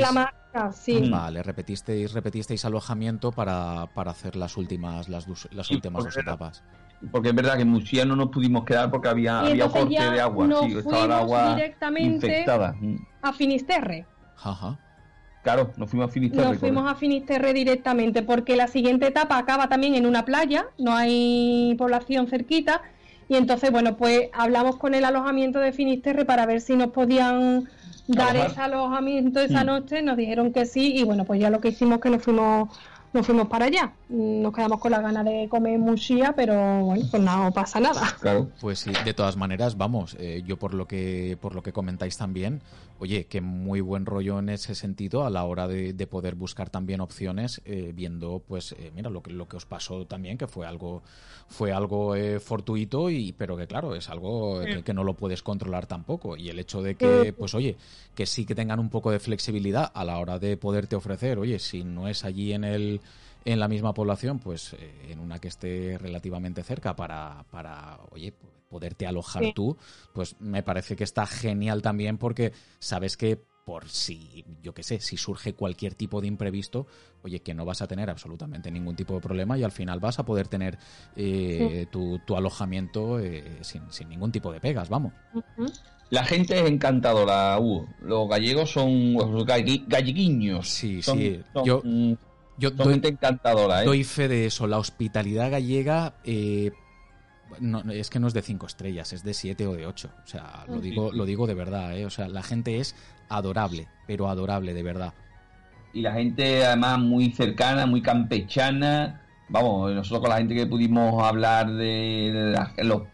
[1.10, 6.64] Vale, repetisteis, repetisteis alojamiento para, hacer las últimas, las, las últimas dos etapas.
[7.12, 10.22] Porque es verdad que en Muxía no nos pudimos quedar porque había, había corte de
[10.22, 10.48] agua.
[10.62, 12.46] sí, estaba el agua directamente
[13.22, 14.06] a Finisterre.
[14.44, 14.80] Ajá.
[15.48, 16.46] Claro, nos fuimos a Finisterre.
[16.46, 20.94] Nos fuimos a Finisterre directamente, porque la siguiente etapa acaba también en una playa, no
[20.94, 22.82] hay población cerquita,
[23.30, 27.70] y entonces, bueno, pues hablamos con el alojamiento de Finisterre para ver si nos podían
[28.08, 29.68] dar ese alojamiento esa mm.
[29.68, 32.68] noche, nos dijeron que sí, y bueno, pues ya lo que hicimos que nos fuimos
[33.14, 33.94] nos fuimos para allá.
[34.10, 38.16] Nos quedamos con la gana de comer mushia, pero bueno, pues no pasa nada.
[38.20, 38.50] Claro.
[38.60, 42.18] Pues sí, de todas maneras, vamos, eh, yo por lo que por lo que comentáis
[42.18, 42.62] también,
[43.00, 47.02] oye, que muy buen rollo en ese sentido a la hora de, poder buscar también
[47.02, 50.66] opciones, eh, viendo, pues, eh, mira, lo que lo que os pasó también, que fue
[50.66, 51.04] algo
[51.50, 55.86] fue algo fortuito y pero que claro es algo que, que, no lo puedes controlar
[55.86, 57.78] tampoco y el hecho de que, pues, oye,
[58.16, 61.60] que sí que tengan un poco de flexibilidad a la hora de poderte ofrecer, oye,
[61.60, 62.97] si no es allí en el
[63.46, 68.34] en la misma población, pues eh, en una que esté relativamente cerca para, para oye,
[68.70, 69.78] poderte alojar tú,
[70.14, 75.02] pues me parece que está genial también porque sabes que por si, yo qué sé,
[75.02, 76.88] si surge cualquier tipo de imprevisto,
[77.22, 80.20] oye, que no vas a tener absolutamente ningún tipo de problema y al final vas
[80.20, 80.78] a poder tener
[81.18, 85.12] eh, tu, alojamiento eh, sin, ningún tipo de pegas, vamos.
[86.10, 87.90] La gente es encantadora, Hugo.
[88.00, 90.70] Los gallegos son galleguiños.
[90.70, 91.42] Sí, sí.
[91.66, 91.82] yo,
[92.58, 93.86] yo doy, encantadora, ¿eh?
[93.86, 94.68] Doy fe de eso.
[94.68, 96.72] La hospitalidad gallega eh,
[97.60, 100.10] no, es que no es de cinco estrellas, es de siete o de ocho.
[100.24, 102.06] O sea, lo digo, lo digo de verdad, ¿eh?
[102.06, 102.96] O sea, la gente es
[103.30, 105.14] adorable, pero adorable de verdad.
[105.94, 109.22] Y la gente además muy cercana, muy campechana.
[109.50, 112.54] Vamos, nosotros con la gente que pudimos hablar de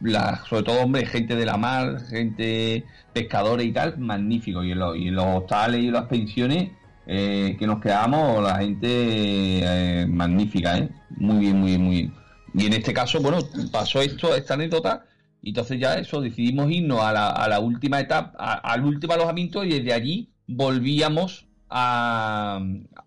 [0.02, 4.64] la, sobre todo, hombre, gente de la mar, gente pescadores y tal, magnífico.
[4.64, 6.72] Y en, y en los hostales y las pensiones,
[7.06, 10.90] eh, que nos quedamos, la gente eh, magnífica, ¿eh?
[11.18, 12.14] Muy bien, muy bien, muy bien.
[12.54, 13.40] Y en este caso, bueno,
[13.72, 15.06] pasó esto, esta anécdota,
[15.42, 19.64] y entonces ya eso, decidimos irnos a la, a la última etapa, al último alojamiento,
[19.64, 22.60] y desde allí volvíamos a,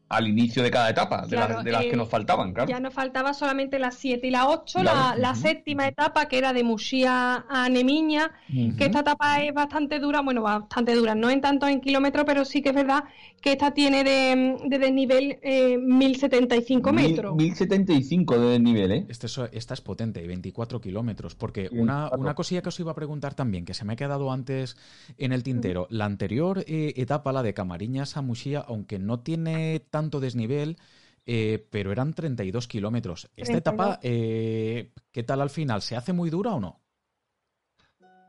[0.08, 2.68] al inicio de cada etapa, de, las, de las que eh, nos faltaban, claro.
[2.68, 6.62] Ya nos faltaba solamente las 7 y la 8, la, séptima etapa que era de
[6.62, 11.66] Muxía a Nemiña, que esta etapa es bastante dura, bueno, bastante dura, no en tanto
[11.66, 13.04] en kilómetros, pero sí que es verdad
[13.40, 17.36] que esta tiene de, de desnivel eh, 1075 metros.
[17.36, 19.06] 1075 de desnivel, ¿eh?
[19.08, 23.34] Este esta es potente, 24 kilómetros, porque una, una, cosilla que os iba a preguntar
[23.34, 24.76] también, que se me ha quedado antes
[25.18, 29.80] en el tintero, la anterior eh, etapa, la de Camariñas a Muxía, aunque no tiene
[29.96, 30.76] tanto desnivel,
[31.24, 33.30] eh, pero eran 32 kilómetros.
[33.34, 35.80] ¿Esta etapa, eh, qué tal al final?
[35.80, 36.80] ¿Se hace muy dura o no?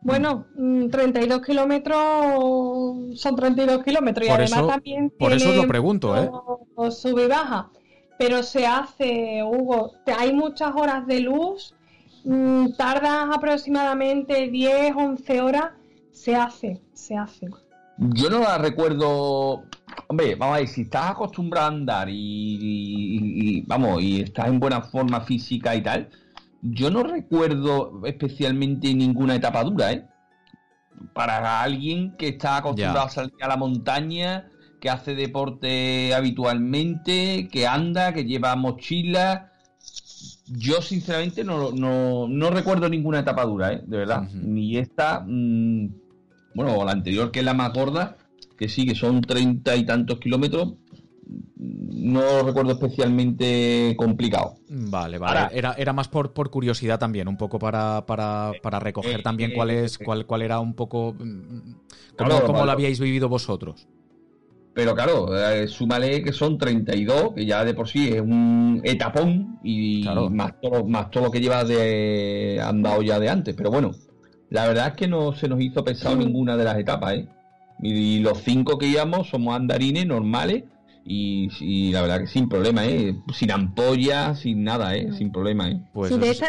[0.01, 5.09] Bueno, 32 mm, kilómetros son 32 kilómetros y además también.
[5.09, 6.29] Por eso os lo pregunto, ¿eh?
[6.89, 7.69] Sube y baja.
[8.17, 11.75] Pero se hace, Hugo, hay muchas horas de luz,
[12.23, 15.71] mm, tardas aproximadamente 10, 11 horas.
[16.11, 17.47] Se hace, se hace.
[17.97, 19.63] Yo no la recuerdo.
[20.09, 24.81] Hombre, vamos a ver, si estás acostumbrado a andar y, vamos, y estás en buena
[24.81, 26.09] forma física y tal,
[26.61, 30.05] yo no recuerdo especialmente ninguna etapa dura, ¿eh?
[31.13, 37.67] Para alguien que está acostumbrado a salir a la montaña, que hace deporte habitualmente, que
[37.67, 39.51] anda, que lleva mochila.
[40.47, 43.83] Yo sinceramente no, no, no recuerdo ninguna etapa dura, ¿eh?
[43.85, 44.23] De verdad.
[44.31, 45.23] Ni esta.
[45.25, 45.89] Mm,
[46.55, 48.15] bueno, la anterior que es la más gorda,
[48.57, 50.73] que sí, que son treinta y tantos kilómetros,
[51.59, 54.55] no recuerdo especialmente complicado.
[54.69, 55.57] Vale, vale.
[55.57, 59.51] era, era más por, por curiosidad también, un poco para, para, para recoger eh, también
[59.53, 61.73] cuál eh, es, cuál, cuál era un poco mm,
[62.17, 63.87] cómo, lo habíais vivido vosotros.
[64.73, 69.59] Pero claro, eh, súmale que son 32, que ya de por sí es un etapón
[69.63, 73.55] y más, todo, más todo lo que lleva de andado ya de antes.
[73.55, 73.91] Pero bueno,
[74.51, 76.19] la verdad es que no se nos hizo pesado mm.
[76.19, 77.27] ninguna de las etapas, ¿eh?
[77.81, 80.63] Y, los cinco que íbamos somos andarines normales
[81.03, 83.15] y, la verdad que sin problema, ¿eh?
[83.33, 85.11] Sin ampollas, sin nada, ¿eh?
[85.13, 85.79] Sin problema, ¿eh?
[85.93, 86.41] Pues eso, es,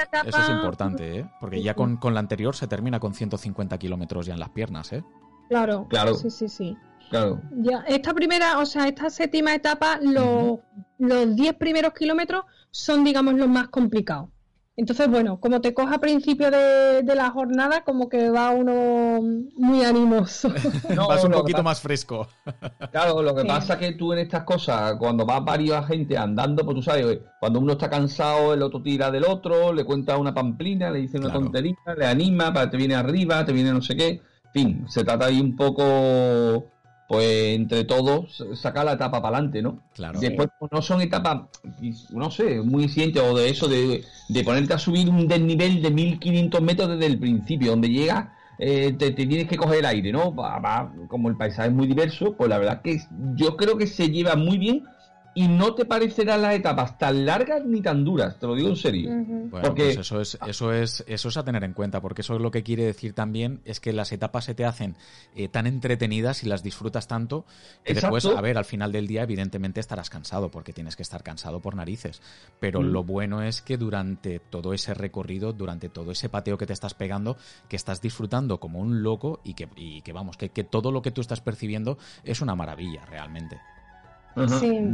[0.51, 1.31] importante, ¿eh?
[1.41, 5.05] Porque ya con, la anterior se termina con 150 kilómetros ya en las piernas, ¿eh?
[5.49, 6.15] Claro, claro.
[6.15, 6.77] Sí, sí, sí.
[7.11, 7.41] Claro.
[7.63, 10.59] Ya, esta primera, o sea, esta séptima etapa, los,
[10.99, 14.29] los 10 primeros kilómetros son, digamos, los más complicados.
[14.79, 19.21] Entonces, bueno, como te coja a principio de, la jornada, como que va uno
[19.57, 20.53] muy animoso.
[20.95, 22.29] No, vas un poquito más fresco.
[22.93, 26.65] Claro, lo que pasa es que tú en estas cosas, cuando vas varios gente andando,
[26.65, 30.33] pues tú sabes, cuando uno está cansado, el otro tira del otro, le cuenta una
[30.33, 33.97] pamplina, le dice una tontería, le anima, para te viene arriba, te viene no sé
[33.97, 34.09] qué.
[34.09, 36.71] En fin, se trata ahí un poco
[37.09, 39.81] pues entre todos sacar la etapa para adelante, ¿no?
[39.95, 40.21] Claro.
[40.21, 41.45] Después pues, no son etapas,
[42.11, 44.05] no sé, muy siente o de eso, de,
[44.45, 49.13] ponerte a subir un desnivel de 1500 metros desde el principio, donde llega eh, te,
[49.13, 50.37] tienes que coger el aire, ¿no?
[51.09, 53.01] como el paisaje es muy diverso, pues la verdad que
[53.35, 54.85] yo creo que se lleva muy bien
[55.39, 58.75] y no te parecerán las etapas tan largas ni tan duras, te lo digo en
[58.75, 59.09] serio.
[59.51, 62.41] Bueno, pues eso es, eso es, eso es a tener en cuenta, porque eso es
[62.41, 64.97] lo que quiere decir también es que las etapas se te hacen
[65.37, 67.45] eh, tan entretenidas y las disfrutas tanto
[67.85, 71.23] que después, a ver, al final del día, evidentemente estarás cansado, porque tienes que estar
[71.23, 72.21] cansado por narices.
[72.59, 72.87] Pero mm.
[72.87, 76.95] lo bueno es que durante todo ese recorrido, durante todo ese pateo que te estás
[76.95, 77.37] pegando,
[77.69, 81.01] que estás disfrutando como un loco y que, y que vamos, que, que todo lo
[81.01, 83.61] que tú estás percibiendo es una maravilla realmente.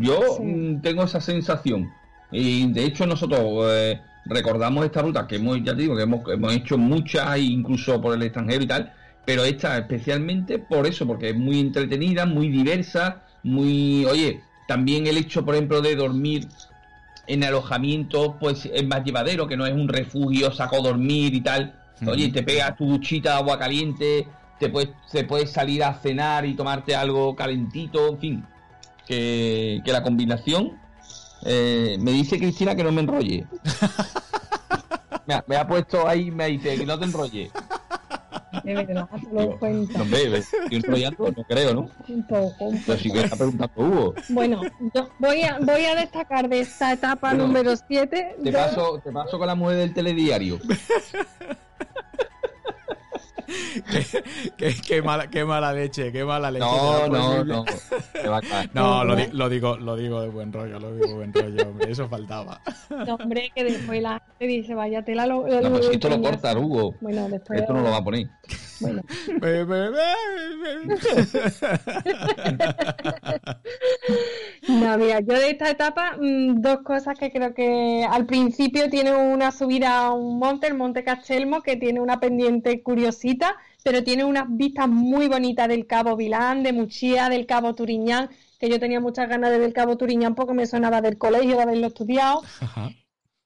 [0.00, 1.90] Yo mm, tengo esa sensación.
[2.30, 6.20] Y de hecho nosotros eh, recordamos esta ruta que hemos, ya te digo, que hemos,
[6.28, 8.92] hemos hecho muchas, incluso por el extranjero y tal,
[9.24, 14.04] pero esta especialmente por eso, porque es muy entretenida, muy diversa, muy...
[14.06, 16.48] Oye, también el hecho, por ejemplo, de dormir
[17.26, 21.74] en alojamiento, pues es más llevadero, que no es un refugio, saco dormir y tal.
[22.06, 24.26] Oye, te pegas tu duchita de agua caliente,
[24.58, 28.44] te puedes, te puedes salir a cenar y tomarte algo calentito, en fin
[29.06, 30.78] que, la combinación.
[31.46, 33.46] Eh, me dice Cristina que no me enrolle.
[35.26, 37.50] me, ha, puesto ahí, me dice que no te enrolle.
[38.62, 39.98] De verdad, te lo cuento.
[39.98, 41.90] No, estoy enrollando, no creo, ¿no?
[42.08, 44.14] Un poco, un Pero si que está preguntando Hugo.
[44.28, 44.62] Bueno,
[44.94, 48.36] yo voy a, voy a destacar de esta etapa número 7.
[48.42, 50.60] Te, paso, te paso con la mujer del telediario.
[54.86, 56.64] qué, mala, qué mala leche, qué mala leche.
[56.64, 57.64] No, no, no.
[58.72, 61.90] No, lo, lo, digo, lo digo de buen rollo, lo digo de buen rollo, hombre,
[61.90, 62.60] eso faltaba.
[63.06, 65.46] No, hombre, que después la gente dice, vaya tela lo.
[65.46, 66.94] No, pues esto lo corta, Hugo.
[67.00, 67.60] Bueno, después.
[67.60, 68.28] Esto no lo va a poner.
[68.80, 69.02] Bueno.
[74.68, 79.14] no, mira, yo de esta etapa, mm, dos cosas que creo que al principio tiene
[79.14, 84.24] una subida a un monte, el Monte Castelmo, que tiene una pendiente curiosita, pero tiene
[84.24, 89.00] unas vistas muy bonitas del Cabo Vilán, de Muchía, del Cabo Turiñán, que yo tenía
[89.00, 92.42] muchas ganas de ver el Cabo Turiñán porque me sonaba del colegio de haberlo estudiado.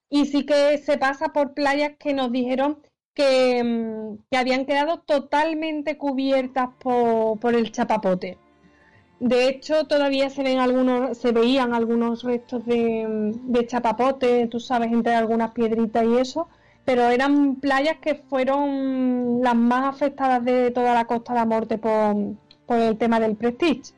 [0.09, 2.79] Y sí que se pasa por playas que nos dijeron
[3.19, 8.37] Mm, que, habían quedado totalmente cubiertas por, el chapapote.
[9.19, 14.91] De hecho, todavía se ven algunos, se veían algunos restos de, de, chapapote, tú sabes,
[14.93, 16.47] entre algunas piedritas y eso,
[16.85, 21.77] pero eran playas que fueron las más afectadas de toda la Costa de la Morte
[21.77, 23.93] por, el tema del Prestige.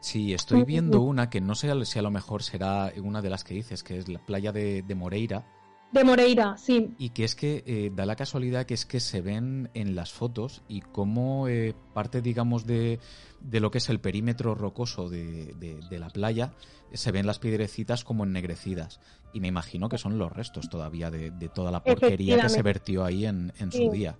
[0.00, 3.44] Sí, estoy viendo una que no sé si a lo mejor será una de las
[3.44, 5.44] que dices, que es la playa de Moreira,
[5.92, 6.92] de Moreira, sí.
[6.98, 10.12] Y que es que eh, da la casualidad que es que se ven en las
[10.12, 12.98] fotos y como eh, parte, digamos, de,
[13.40, 16.52] de, lo que es el perímetro rocoso de, de, la playa,
[16.92, 19.00] se ven las piedrecitas como ennegrecidas.
[19.32, 23.04] Y me imagino que son los restos todavía de, toda la porquería que se vertió
[23.04, 24.16] ahí en, en su día.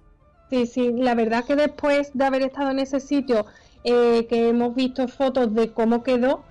[0.50, 3.46] Sí, sí, la verdad que después de haber estado en ese sitio,
[3.82, 6.44] eh, que hemos visto fotos de cómo quedó,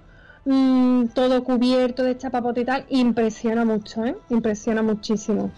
[0.46, 4.16] Mm, todo cubierto de chapapote y tal, impresiona mucho, ¿eh?
[4.30, 5.52] Impresiona muchísimo.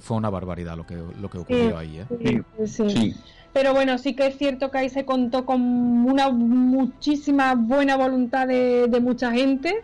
[0.00, 2.42] Fue una barbaridad lo que, lo que ocurrió ahí, ¿eh?
[2.66, 3.14] Sí,
[3.52, 8.46] Pero bueno, sí que es cierto que ahí se contó con una muchísima buena voluntad
[8.46, 9.82] de, mucha gente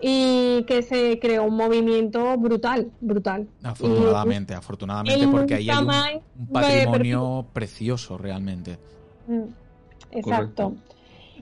[0.00, 3.48] y que se creó un movimiento brutal, brutal.
[3.64, 8.78] Afortunadamente, afortunadamente, porque ahí hay un, patrimonio precioso realmente.
[9.26, 9.42] Mm,
[10.12, 10.74] exacto.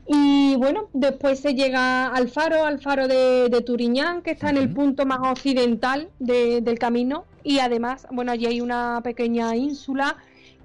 [0.06, 4.72] Y bueno, después se llega al faro, al faro de, Turiñán, que está en el
[4.72, 7.24] punto más occidental del camino.
[7.44, 10.16] Y además, bueno, allí hay una pequeña ínsula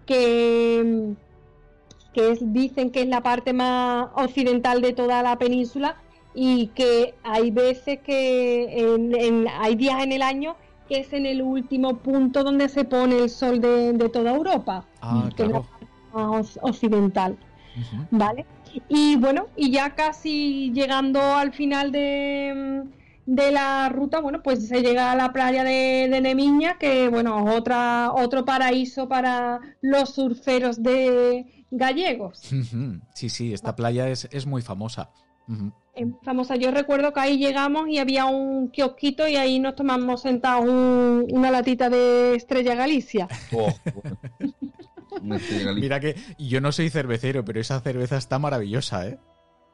[0.05, 1.13] que,
[2.13, 5.97] que dicen que es la parte más occidental de toda la península
[6.33, 10.55] y que hay veces que hay días en el año
[10.87, 15.29] que es en el último punto donde se pone el sol de, toda Europa, ah,
[15.35, 17.37] que es la parte más occidental.
[18.09, 18.45] ¿Vale?
[18.89, 22.83] Y bueno, y ya casi llegando al final de,
[23.25, 27.45] de la ruta, bueno, pues se llega a la playa de, de Nemiña, que bueno,
[27.45, 32.39] otra, otro paraíso para los surferos de gallegos.
[33.13, 35.11] Sí, sí, esta playa es, es muy famosa.
[35.93, 36.55] Es famosa.
[36.55, 41.51] Yo recuerdo que ahí llegamos y había un kiosquito y ahí nos tomamos sentados una
[41.51, 43.27] latita de Estrella Galicia.
[43.53, 43.69] Oh,
[45.75, 49.19] Mira que yo no soy cervecero, pero esa cerveza está maravillosa, ¿eh?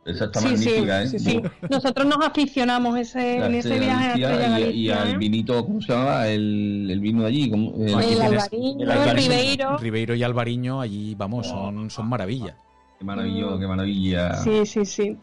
[0.05, 1.51] Esa está magnífica, ¿eh?
[1.69, 4.71] Nosotros nos aficionamos ese, en ese viaje a Estrella Galicia.
[4.73, 5.17] Y, al ¿eh?
[5.17, 6.27] vinito, ¿cómo se llama?
[6.27, 7.43] El, el vino de allí.
[7.43, 9.77] El, el, Albariño, el, Ribeiro.
[9.77, 12.57] Ribeiro y Albariño, allí, vamos, son, son maravilla.
[12.99, 14.35] Qué maravilla, qué maravilla.
[14.35, 15.17] Sí, sí, sí.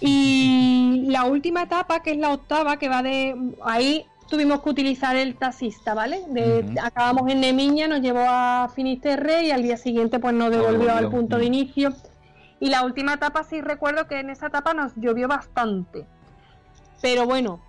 [0.00, 3.34] Y la última etapa, que es la octava, que va de
[3.64, 6.22] ahí tuvimos que utilizar el taxista, ¿vale?
[6.82, 11.10] Acabamos en Nemiña, nos llevó a Finisterre y al día siguiente pues nos devolvió al
[11.10, 11.92] punto de inicio.
[12.58, 16.06] Y la última etapa sí recuerdo que en esa etapa nos llovió bastante.
[17.02, 17.60] Pero bueno,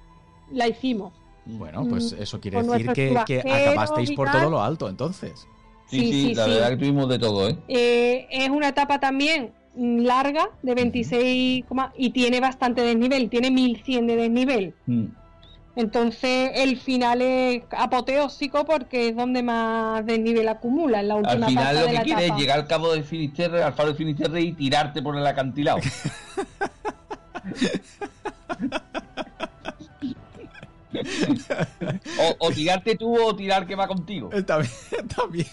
[0.54, 1.12] la hicimos.
[1.44, 5.46] Bueno, pues mm, eso quiere decir que, acabasteis por todo lo alto, entonces.
[5.88, 7.58] Sí, sí, la verdad que tuvimos de todo, ¿eh?
[7.68, 8.28] ¿eh?
[8.32, 11.66] Es una etapa también larga, de 26,
[11.98, 14.74] y tiene bastante desnivel, tiene 1100 de desnivel.
[14.86, 15.08] Mm.
[15.76, 21.46] Entonces el final es apoteósico porque es donde más desnivel acumula en la última Al
[21.46, 24.54] final lo que quieres es llegar al cabo de Finisterre, al faro de Finisterre y
[24.54, 25.80] tirarte por el acantilado.
[32.40, 34.32] o, tirarte tú o tirar que va contigo.
[34.32, 35.48] Está bien, está bien.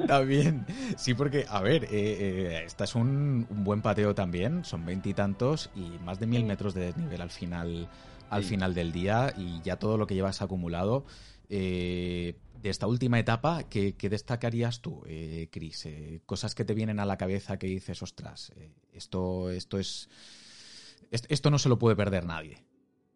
[0.00, 0.66] Está bien.
[0.96, 4.64] Sí, porque, a ver, eh, eh, esta es un, buen pateo también.
[4.64, 7.88] Son veintitantos y, más de mil metros de desnivel al final,
[8.32, 9.34] al final del día.
[9.36, 11.04] Y ya todo lo que llevas acumulado.
[11.48, 15.88] Eh, de esta última etapa, ¿qué, destacarías tú, eh, Cris?
[16.26, 18.52] cosas que te vienen a la cabeza que dices, ostras,
[18.92, 20.08] esto, esto es.
[21.10, 22.64] Esto no se lo puede perder nadie.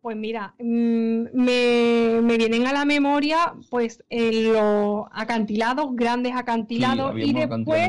[0.06, 7.88] Pues mira, mm, me, vienen a la memoria pues los acantilados, grandes acantilados y después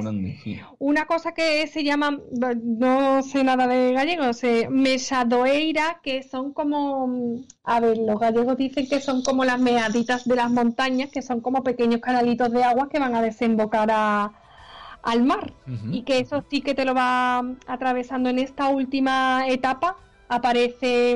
[0.80, 7.43] una cosa que se llama, no sé nada de gallego, sé, mesadoeira, que son como,
[7.63, 11.39] a ver, los gallegos dicen que son como las meaditas de las montañas, que son
[11.39, 15.53] como pequeños canalitos de agua que van a desembocar al mar.
[15.91, 19.97] Y que eso sí que te lo va atravesando en esta última etapa
[20.30, 21.15] aparece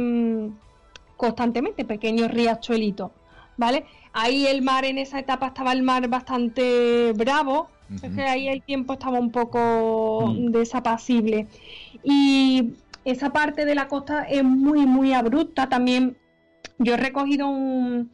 [1.22, 3.12] constantemente, pequeños riachuelitos,
[3.56, 3.86] ¿vale?
[4.12, 7.70] Ahí el mar en esa etapa estaba el mar bastante bravo,
[8.02, 10.52] es que ahí el tiempo estaba un poco mm.
[10.52, 11.46] desapacible.
[12.04, 12.74] Y
[13.06, 15.70] esa parte de la costa es muy, muy abrupta.
[15.70, 16.18] También
[16.80, 18.10] yo he recogido un,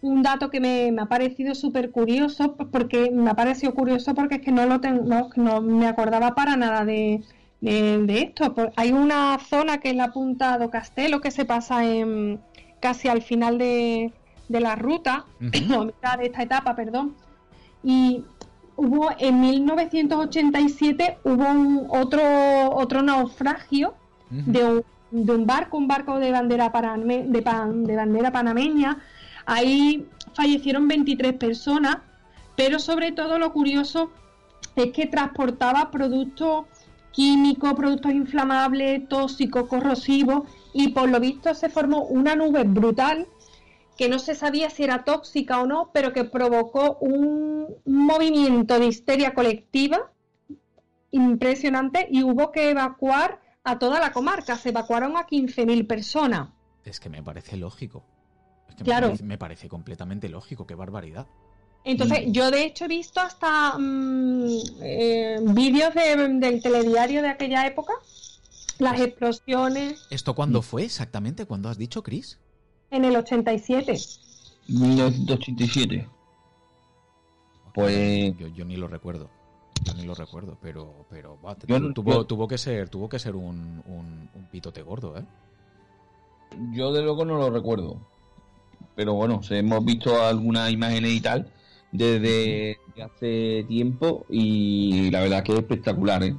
[0.00, 4.40] un dato que me, ha parecido súper curioso, porque me ha parecido curioso porque es
[4.40, 7.20] que no lo tengo, no, me acordaba para nada de,
[7.60, 8.54] de, esto.
[8.76, 12.40] Hay una zona que es la punta do Castelo que se pasa en
[12.80, 14.12] casi al final de,
[14.48, 15.24] la ruta,
[15.76, 17.14] o mitad de esta etapa, perdón.
[17.82, 18.24] Y
[18.76, 22.22] hubo en 1987 hubo otro
[22.72, 23.94] otro naufragio
[24.28, 28.98] de, un, de, un, barco, un barco de bandera de, de bandera panameña.
[29.46, 31.98] Ahí fallecieron 23 personas,
[32.56, 34.10] pero sobre todo lo curioso
[34.74, 36.66] es que transportaba productos
[37.16, 43.26] químicos, productos inflamables, tóxicos, corrosivos, y por lo visto se formó una nube brutal
[43.96, 48.88] que no se sabía si era tóxica o no, pero que provocó un movimiento de
[48.88, 50.12] histeria colectiva
[51.10, 54.56] impresionante y hubo que evacuar a toda la comarca.
[54.56, 56.50] Se evacuaron a 15.000 personas.
[56.84, 58.04] Es que me parece lógico.
[58.84, 59.14] claro.
[59.22, 60.66] me parece completamente lógico.
[60.66, 61.26] Qué barbaridad.
[61.86, 62.32] Entonces, mm.
[62.32, 64.48] yo de hecho he visto hasta mm,
[64.82, 67.92] eh, vídeos del telediario de aquella época,
[68.80, 70.04] las explosiones.
[70.10, 71.46] ¿Esto cuándo fue exactamente?
[71.46, 72.40] ¿Cuándo has dicho, Chris?
[72.90, 73.98] En el 87.
[74.66, 76.08] 1987.
[77.72, 78.34] Pues.
[78.36, 79.30] Yo, ni lo recuerdo.
[79.84, 81.38] Yo ni lo recuerdo, pero, pero
[81.94, 85.24] tuvo, que ser, tuvo que ser un, un, un pitote gordo, ¿eh?
[86.72, 88.00] Yo de luego no lo recuerdo.
[88.96, 91.52] Pero bueno, hemos visto algunas imágenes y tal
[91.96, 96.36] desde hace tiempo y la verdad que es espectacular, ¿eh?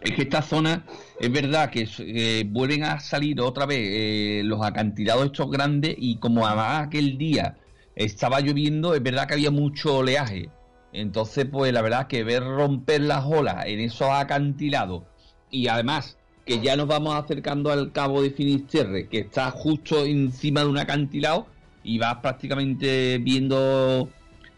[0.00, 0.84] Es que esta zona,
[1.18, 6.18] es verdad que eh, vuelven a salir otra vez eh, los acantilados estos grandes y
[6.18, 7.56] como además aquel día
[7.94, 10.50] estaba lloviendo, es verdad que había mucho oleaje.
[10.92, 15.02] Entonces, pues la verdad que ver romper las olas en esos acantilados
[15.50, 20.60] y además que ya nos vamos acercando al cabo de Finisterre, que está justo encima
[20.60, 21.46] de un acantilado
[21.82, 24.08] y vas prácticamente viendo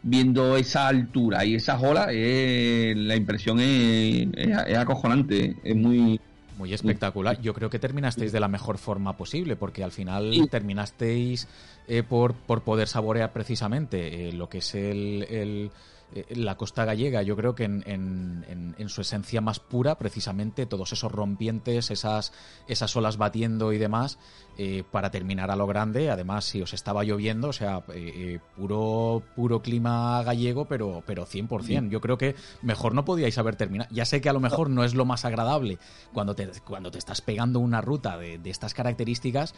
[0.02, 4.28] viendo esa altura y esas olas, eh, la impresión es,
[4.76, 6.20] acojonante, es muy...
[6.56, 7.40] Muy espectacular.
[7.40, 11.46] Yo creo que terminasteis de la mejor forma posible, porque al final terminasteis
[11.86, 15.70] eh, por, por poder saborear precisamente eh, lo que es el
[16.14, 20.92] eh, la costa gallega, yo creo que en, en, su esencia más pura, precisamente todos
[20.92, 22.32] esos rompientes, esas,
[22.66, 24.18] esas olas batiendo y demás,
[24.56, 26.10] eh, para terminar a lo grande.
[26.10, 31.90] Además, si os estaba lloviendo, o sea, eh, puro, puro clima gallego, pero, pero 100%.
[31.90, 33.90] Yo creo que mejor no podíais haber terminado.
[33.92, 35.78] Ya sé que a lo mejor no es lo más agradable
[36.14, 39.54] cuando te, cuando te estás pegando una ruta de, de estas características,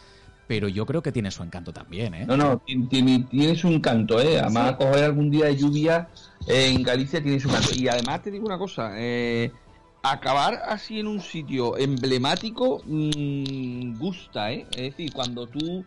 [0.51, 2.25] pero yo creo que tiene su encanto también, ¿eh?
[2.25, 4.37] No, no, tiene, su encanto, ¿eh?
[4.37, 6.09] Además, coger algún día de lluvia
[6.47, 7.69] en Galicia tiene su encanto.
[7.75, 9.51] Y además te digo una cosa, eh,
[10.03, 14.65] acabar así en un sitio emblemático mm, gusta, ¿eh?
[14.71, 15.85] Es decir, cuando tú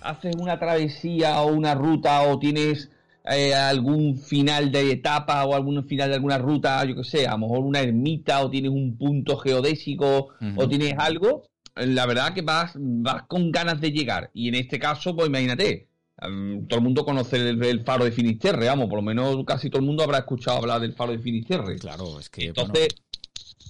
[0.00, 2.90] haces una travesía o una ruta o tienes
[3.24, 7.32] eh, algún final de etapa o algún final de alguna ruta, yo que sé, a
[7.32, 11.42] lo mejor una ermita o tienes un punto geodésico o tienes algo,
[11.74, 14.30] la verdad que vas, vas con ganas de llegar.
[14.32, 15.87] Y en este caso, pues imagínate,
[16.20, 19.86] todo el mundo conoce el, faro de Finisterre, vamos, por lo menos casi todo el
[19.86, 21.78] mundo habrá escuchado hablar del faro de Finisterre.
[21.78, 22.46] Claro, es que.
[22.46, 22.88] Entonces,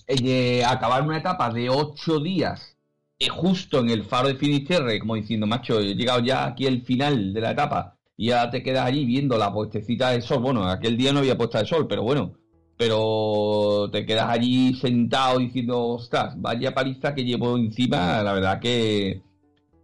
[0.07, 2.76] eh, acabar una etapa de ocho días
[3.18, 6.82] eh, justo en el faro de Finisterre, como diciendo, macho, he llegado ya aquí al
[6.82, 10.40] final de la etapa y ya te quedas allí viendo la puestecita de sol.
[10.40, 12.34] Bueno, aquel día no había puesta de sol, pero bueno,
[12.76, 19.22] pero te quedas allí sentado diciendo, ostras, vaya paliza que llevo encima, la verdad que,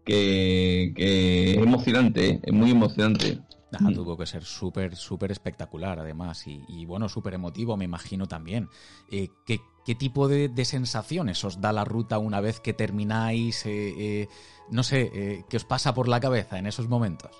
[0.05, 2.41] que, es emocionante, ¿eh?
[2.43, 3.41] es muy emocionante.
[3.81, 3.93] Mm.
[3.93, 8.69] tuvo que ser súper, súper espectacular, además, y, bueno, súper emotivo, me imagino también.
[9.11, 13.65] Eh, ¿qué, tipo de, sensaciones os da la ruta una vez que termináis?
[13.67, 14.29] Eh,
[14.71, 17.33] no sé, ¿qué os pasa por la cabeza en esos momentos?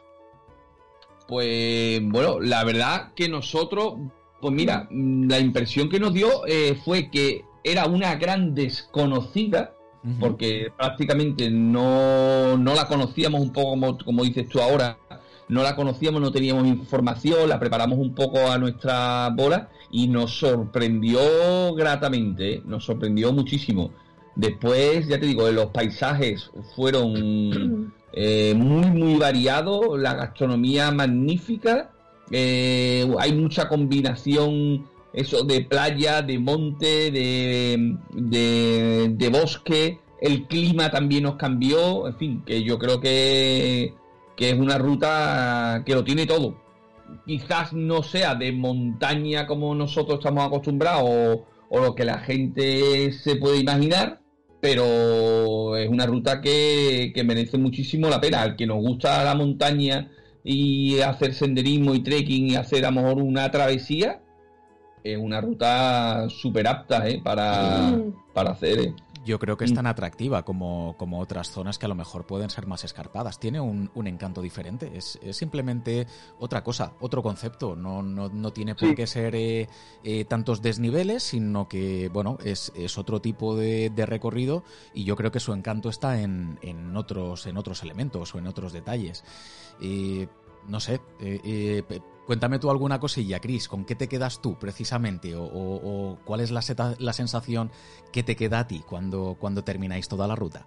[1.29, 3.95] Pues bueno, la verdad que nosotros
[4.41, 6.43] pues mira, mm, la impresión que nos dio
[6.85, 9.75] fue que era una gran desconocida,
[10.21, 14.99] porque prácticamente no, la conocíamos un poco como, como dices tú ahora,
[15.49, 20.39] no la conocíamos, no teníamos información, la preparamos un poco a nuestra bola y nos
[20.39, 22.63] sorprendió gratamente, ¿eh?
[22.65, 23.91] nos sorprendió muchísimo.
[24.37, 31.91] Después, ya te digo, los paisajes fueron eh, muy, muy variados, la gastronomía magnífica
[32.31, 40.01] eh, hay mucha combinación eso de playa, de monte, de, de, bosque.
[40.21, 42.09] El clima también nos cambió.
[42.09, 43.95] En fin, que yo creo que,
[44.37, 46.61] que es una ruta que lo tiene todo.
[47.27, 53.13] Quizás no sea de montaña como nosotros estamos acostumbrados o, o lo que la gente
[53.13, 54.21] se puede imaginar,
[54.61, 58.43] pero es una ruta que, que merece muchísimo la pena.
[58.43, 60.11] Al que nos gusta la montaña
[60.43, 64.24] y hacer senderismo y trekking y hacer a lo mejor una travesía,
[65.05, 67.21] es una ruta súper apta ¿eh?
[67.23, 68.33] para, mm.
[68.33, 68.79] para hacer.
[68.79, 68.95] ¿eh?
[69.23, 69.75] Yo creo que es mm.
[69.75, 73.39] tan atractiva como, como, otras zonas que a lo mejor pueden ser más escarpadas.
[73.39, 74.93] Tiene un, encanto diferente.
[74.95, 76.07] Es, simplemente
[76.39, 77.77] otra cosa, otro concepto.
[77.77, 79.69] No, no, tiene por qué ser eh,
[80.27, 85.31] tantos desniveles, sino que, bueno, es, es otro tipo de, de, recorrido y yo creo
[85.31, 89.25] que su encanto está en, en, otros, en otros elementos o en otros detalles
[90.69, 95.35] no sé, eh, eh, cuéntame tú alguna cosilla, Cris, ¿con qué te quedas tú precisamente?
[95.37, 96.63] ¿O, cuál es la,
[97.13, 97.71] sensación
[98.13, 100.67] que te queda a ti cuando, cuando termináis toda la ruta?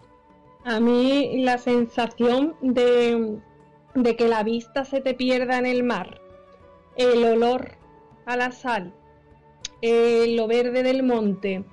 [0.64, 3.40] A mí la sensación de,
[3.96, 6.22] de que la vista se te pierda en el mar,
[6.96, 7.78] el olor
[8.26, 8.94] a la sal,
[9.82, 11.64] lo verde del monte,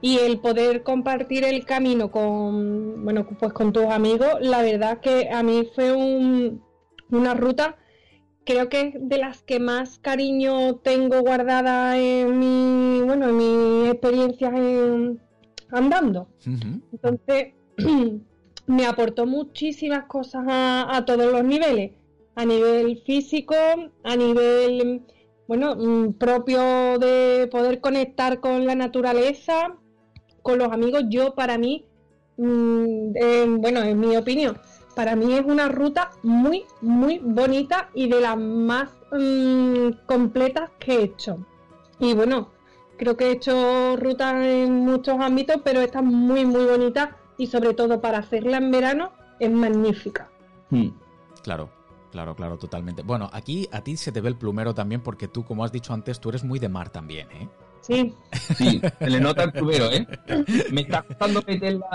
[0.00, 5.30] y el poder compartir el camino con bueno pues con tus amigos la verdad que
[5.30, 6.62] a mí fue un,
[7.10, 7.76] una ruta
[8.46, 13.90] creo que es de las que más cariño tengo guardada en mi, bueno, en mis
[13.90, 14.54] experiencias
[15.70, 16.28] andando.
[16.92, 17.54] Entonces,
[18.66, 21.92] me aportó muchísimas cosas a, todos los niveles,
[22.36, 23.54] a nivel físico,
[24.04, 25.02] a nivel,
[25.48, 29.76] bueno, mm, propio de poder conectar con la naturaleza,
[30.42, 31.02] con los amigos.
[31.10, 31.84] Yo, para mí,
[32.36, 34.56] mm, bueno, en mi opinión,
[34.96, 40.94] para mí es una ruta muy, muy bonita y de las más mm, completas que
[40.94, 41.38] he hecho.
[41.98, 42.48] Y bueno,
[42.96, 47.46] creo que he hecho rutas en muchos ámbitos, pero esta es muy, muy bonita y
[47.46, 50.30] sobre todo para hacerla en verano es magnífica.
[50.70, 50.88] Hmm.
[51.42, 51.68] Claro,
[52.10, 53.02] claro, claro, totalmente.
[53.02, 55.92] Bueno, aquí a ti se te ve el plumero también porque tú, como has dicho
[55.92, 57.50] antes, tú eres muy de mar también, ¿eh?
[57.86, 58.12] Sí.
[58.56, 60.06] Sí, se le nota el plumero, ¿eh?
[60.72, 61.42] Me está costando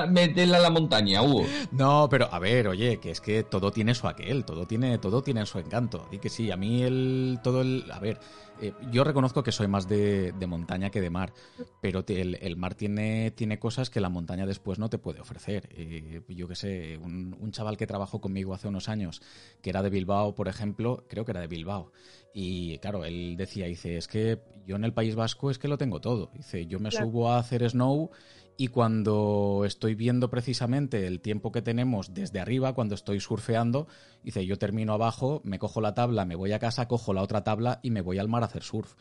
[0.09, 1.45] meterla, a la montaña, Hugo.
[1.71, 5.21] No, pero a ver, oye, que es que todo tiene su aquel, todo tiene, todo
[5.21, 6.07] tiene su encanto.
[6.11, 8.19] Y que sí, a mí el, todo el, a ver,
[8.61, 11.33] eh, yo reconozco que soy más de, montaña que de mar,
[11.81, 15.67] pero el, mar tiene, tiene cosas que la montaña después no te puede ofrecer.
[15.71, 19.21] Eh, yo qué sé, un, un chaval que trabajó conmigo hace unos años,
[19.61, 21.91] que era de Bilbao, por ejemplo, creo que era de Bilbao,
[22.33, 25.77] y claro, él decía, dice, es que yo en el País Vasco es que lo
[25.77, 26.31] tengo todo.
[26.33, 28.11] Dice, yo me subo a hacer snow
[28.57, 33.87] y cuando estoy viendo precisamente el tiempo que tenemos desde arriba, cuando estoy surfeando,
[34.23, 37.43] dice, yo termino abajo, me cojo la tabla, me voy a casa, cojo la otra
[37.43, 38.95] tabla y me voy al mar a hacer surf.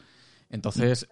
[0.49, 1.09] Entonces,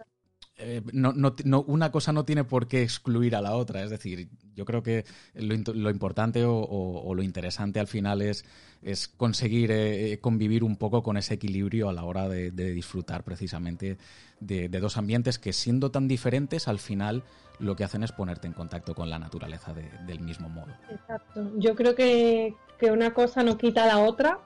[0.61, 3.81] eh, no, no, una cosa no tiene por qué excluir a la otra.
[3.81, 8.43] Es decir, yo creo que lo, importante o, lo interesante al final es,
[8.81, 13.23] es conseguir eh, eh, convivir un poco con ese equilibrio a la hora de, disfrutar
[13.23, 13.97] precisamente
[14.41, 17.23] de, dos ambientes que siendo tan diferentes al final
[17.59, 20.73] lo que hacen es ponerte en contacto con la naturaleza del mismo modo.
[20.91, 21.51] Exacto.
[21.57, 24.39] Yo creo que, que una cosa no quita la otra.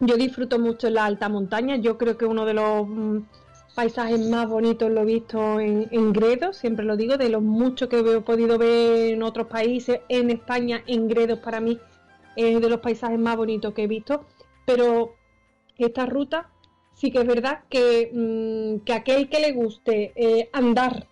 [0.00, 1.76] Yo disfruto mucho la alta montaña.
[1.76, 3.18] Yo creo que uno de los mm,
[3.78, 7.88] paisajes más bonitos lo he visto en, en Gredos, siempre lo digo, de los muchos
[7.88, 11.78] que he podido ver en otros países, en España, en Gredos para mí
[12.34, 14.24] es de los paisajes más bonitos que he visto,
[14.66, 15.14] pero
[15.76, 16.50] esta ruta
[16.94, 21.06] sí que es verdad que, mm, que aquel que le guste eh, andar,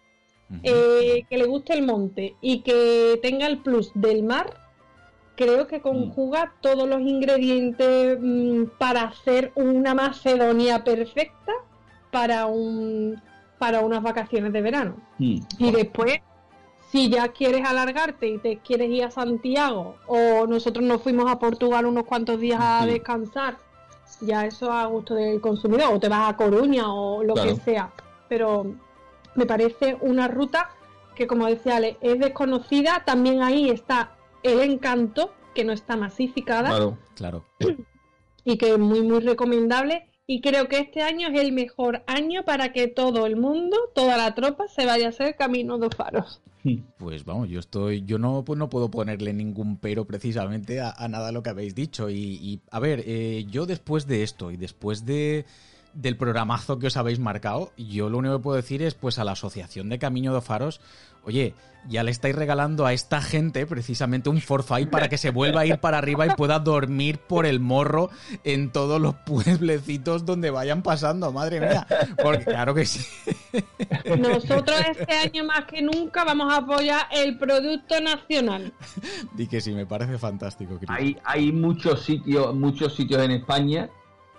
[0.64, 4.58] eh, que le guste el monte y que tenga el plus del mar,
[5.36, 11.52] creo que conjuga todos los ingredientes mm, para hacer una Macedonia perfecta
[12.10, 13.20] para un
[13.58, 14.96] para unas vacaciones de verano.
[15.18, 15.42] Y
[15.72, 16.20] después,
[16.90, 21.38] si ya quieres alargarte y te quieres ir a Santiago, o nosotros nos fuimos a
[21.38, 23.56] Portugal unos cuantos días a descansar,
[24.20, 27.92] ya eso a gusto del consumidor, o te vas a Coruña o lo que sea.
[28.28, 28.74] Pero
[29.34, 30.70] me parece una ruta
[31.14, 33.02] que, como decía Ale, es desconocida.
[33.04, 36.68] También ahí está el encanto, que no está masificada.
[36.68, 37.44] Claro, claro.
[38.44, 40.08] Y que es muy, muy recomendable.
[40.26, 44.16] Y creo que este año es el mejor año para que todo el mundo, toda
[44.16, 46.40] la tropa, se vaya a hacer Camino de Faros.
[46.98, 51.30] Pues vamos, yo estoy, yo no, pues no puedo ponerle ningún pero precisamente a, nada
[51.30, 52.10] lo que habéis dicho.
[52.10, 55.44] Y, a ver, eh, yo después de esto y después de
[55.96, 59.24] del programazo que os habéis marcado, yo lo único que puedo decir es pues a
[59.24, 60.80] la Asociación de Camino de Faros,
[61.24, 61.54] oye,
[61.88, 65.66] ya le estáis regalando a esta gente precisamente un forfait para que se vuelva a
[65.66, 68.10] ir para arriba y pueda dormir por el morro
[68.44, 71.86] en todos los pueblecitos donde vayan pasando, madre mía.
[72.22, 73.06] Porque claro que sí.
[74.18, 78.72] Nosotros este año más que nunca vamos a apoyar el producto nacional.
[79.34, 80.78] Di que sí, me parece fantástico.
[80.88, 83.88] Hay, hay muchos sitios, muchos sitios en España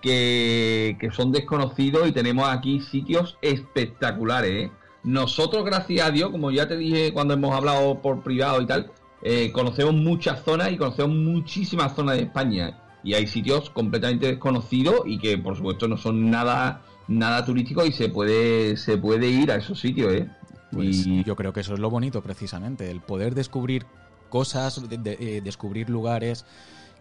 [0.01, 4.65] que, son desconocidos y tenemos aquí sitios espectaculares.
[4.65, 4.71] ¿eh?
[5.03, 8.91] Nosotros, gracias a Dios, como ya te dije cuando hemos hablado por privado y tal,
[9.21, 12.79] eh, conocemos muchas zonas y conocemos muchísimas zonas de España.
[13.03, 17.93] Y hay sitios completamente desconocidos y que, por supuesto, no son nada nada turístico y
[17.93, 20.29] se puede se puede ir a esos sitios, ¿eh?
[20.71, 21.23] Pues y...
[21.23, 23.85] yo creo que eso es lo bonito precisamente, el poder descubrir
[24.29, 26.45] cosas, eh, descubrir lugares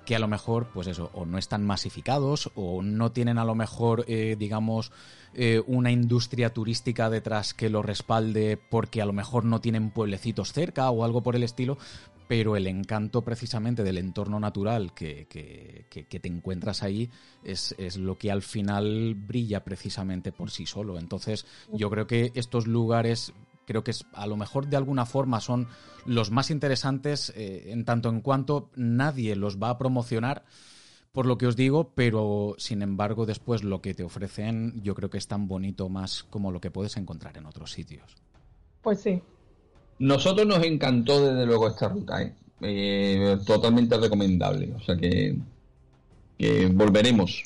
[0.07, 3.55] que a lo mejor, pues eso, o no están masificados o no tienen a lo
[3.55, 4.93] mejor, eh, digamos,
[5.35, 10.55] eh, una industria turística detrás que lo respalde porque a lo mejor no tienen pueblecitos
[10.55, 11.77] cerca o algo por el estilo,
[12.29, 17.11] pero el encanto precisamente del entorno natural que, que, que, te encuentras ahí
[17.45, 20.99] es, es, lo que al final brilla precisamente por sí solo.
[20.99, 23.33] Entonces yo creo que estos lugares
[23.67, 25.69] creo que es, a lo mejor de alguna forma son
[26.07, 30.45] los más interesantes eh, en tanto en cuanto nadie los va a promocionar
[31.13, 35.09] por lo que os digo, pero sin embargo después lo que te ofrecen yo creo
[35.09, 38.17] que es tan bonito más como lo que puedes encontrar en otros sitios.
[38.83, 39.23] Pues sí.
[39.99, 42.35] Nosotros nos encantó desde luego esta ruta, ¿eh?
[42.61, 45.39] Eh, totalmente recomendable, o sea que,
[46.39, 47.45] que volveremos.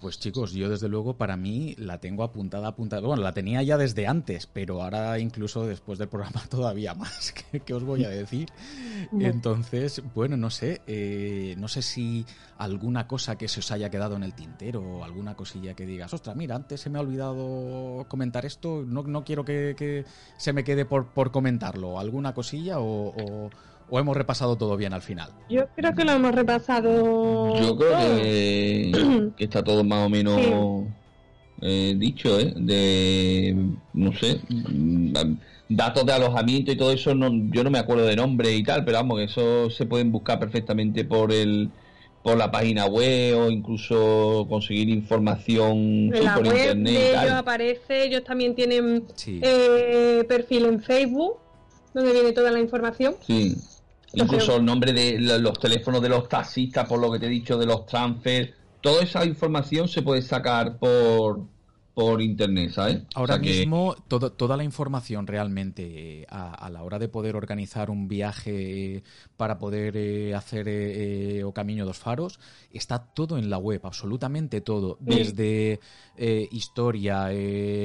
[0.00, 3.06] Pues chicos, yo desde luego para mí la tengo apuntada, apuntada.
[3.06, 7.32] Bueno, la tenía ya desde antes, pero ahora incluso después del programa todavía más.
[7.64, 8.50] ¿Qué, os voy a decir?
[9.18, 12.26] Entonces, bueno, no sé, eh, no sé si
[12.58, 16.12] alguna cosa que se os haya quedado en el tintero o alguna cosilla que digas,
[16.12, 20.04] ostras, mira, antes se me ha olvidado comentar esto, no, no quiero que,
[20.36, 21.98] se me quede por, por comentarlo.
[21.98, 23.50] ¿Alguna cosilla o ¿O
[23.90, 25.30] hemos repasado todo bien al final?
[25.48, 27.56] Yo creo que lo hemos repasado.
[27.60, 30.86] Yo creo que, está todo más o menos
[31.60, 32.52] eh, dicho, ¿eh?
[32.56, 33.56] De,
[33.92, 35.12] no sé, mm,
[35.68, 38.84] datos de alojamiento y todo eso, no, yo no me acuerdo de nombre y tal,
[38.84, 41.70] pero vamos, eso se pueden buscar perfectamente por el
[42.22, 47.16] por la página web o incluso conseguir información por internet.
[47.20, 51.36] ellos aparece, ellos también tienen eh, perfil en Facebook
[51.92, 53.14] donde viene toda la información.
[53.26, 53.54] Sí.
[54.14, 57.58] Incluso el nombre de los teléfonos de los taxistas, por lo que te he dicho,
[57.58, 58.52] de los transfers.
[58.80, 61.40] Toda esa información se puede sacar por,
[61.94, 63.02] por internet, ¿sabes?
[63.14, 69.04] Ahora mismo toda la información realmente eh, a, la hora de poder organizar un viaje
[69.36, 72.40] para poder eh, hacer eh, o Camino dos Faros
[72.72, 75.78] está todo en la web, absolutamente todo, desde
[76.16, 77.28] historia,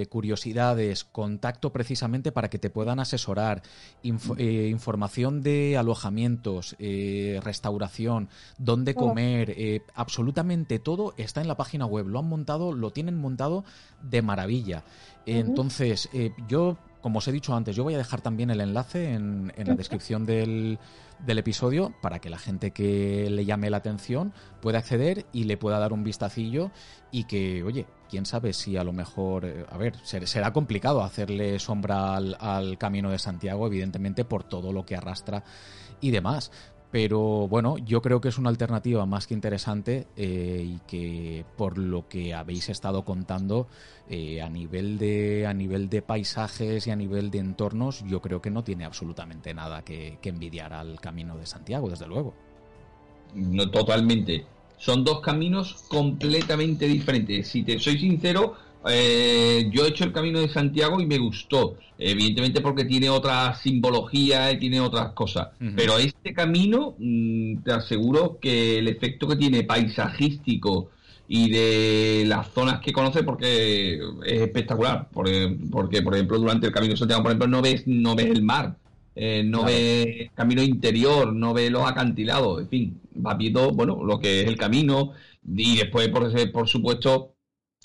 [0.09, 3.61] curiosidades, contacto precisamente para que te puedan asesorar,
[4.03, 8.99] información de alojamientos, restauración, dónde oh.
[8.99, 12.07] comer, absolutamente todo está en la página web.
[12.07, 13.63] Lo han montado, lo tienen montado
[14.01, 14.83] de maravilla.
[15.25, 19.13] Entonces, eh, yo, como os he dicho antes, yo voy a dejar también el enlace
[19.13, 20.79] en, la descripción del,
[21.25, 25.57] del, episodio para que la gente que le llame la atención pueda acceder y le
[25.57, 26.71] pueda dar un vistacillo
[27.11, 31.59] y que, oye, quién sabe si a lo mejor, eh, a ver, será complicado hacerle
[31.59, 35.43] sombra al, al Camino de Santiago, evidentemente, por todo lo que arrastra
[36.01, 36.51] y demás
[36.91, 41.77] Pero bueno, yo creo que es una alternativa más que interesante eh, y que por
[41.77, 43.67] lo que habéis estado contando
[44.09, 48.41] eh, a nivel de a nivel de paisajes y a nivel de entornos, yo creo
[48.41, 52.33] que no tiene absolutamente nada que, envidiar al Camino de Santiago, desde luego.
[53.35, 54.45] No, totalmente.
[54.77, 57.47] Son dos caminos completamente diferentes.
[57.49, 58.55] Si te soy sincero,
[58.87, 63.53] eh, yo he hecho el Camino de Santiago y me gustó, evidentemente porque tiene otra
[63.55, 65.49] simbología y tiene otras cosas.
[65.75, 70.91] Pero este camino, mm, te aseguro que el efecto que tiene paisajístico
[71.27, 75.09] y de las zonas que conoce, porque es espectacular.
[75.13, 78.27] Porque, porque, por ejemplo, durante el Camino de Santiago, por ejemplo, no ves, no ves
[78.27, 78.77] el mar.
[79.15, 84.17] Eh, no ves camino interior, no ves los acantilados, en fin, va viendo, bueno, lo
[84.17, 85.11] que es el camino
[85.45, 87.33] y después, por, por supuesto,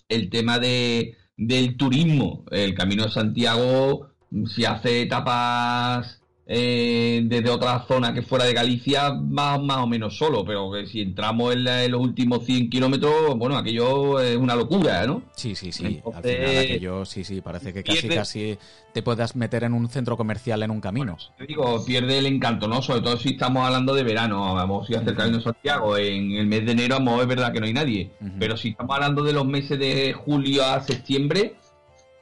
[0.09, 2.45] el tema de, del turismo.
[2.51, 4.09] El Camino de Santiago,
[4.47, 10.17] si hace etapas eh, desde otra zona que fuera de Galicia, más, más o menos
[10.17, 15.07] solo, pero que si entramos en, los últimos 100 kilómetros, bueno, aquello es una locura,
[15.07, 15.23] ¿no?
[15.37, 16.03] Sí, sí, sí.
[16.05, 18.59] Al final aquello, sí, sí, parece que casi, casi
[18.93, 21.17] te puedas meter en un centro comercial en un camino.
[21.39, 22.83] te digo, pierde el encanto, ¿no?
[22.83, 26.33] Sobre todo si estamos hablando de verano, vamos a hacer el Camino de Santiago en
[26.33, 29.23] el mes de enero, vamos, es verdad que no hay nadie, pero si estamos hablando
[29.23, 31.57] de los meses de julio a septiembre,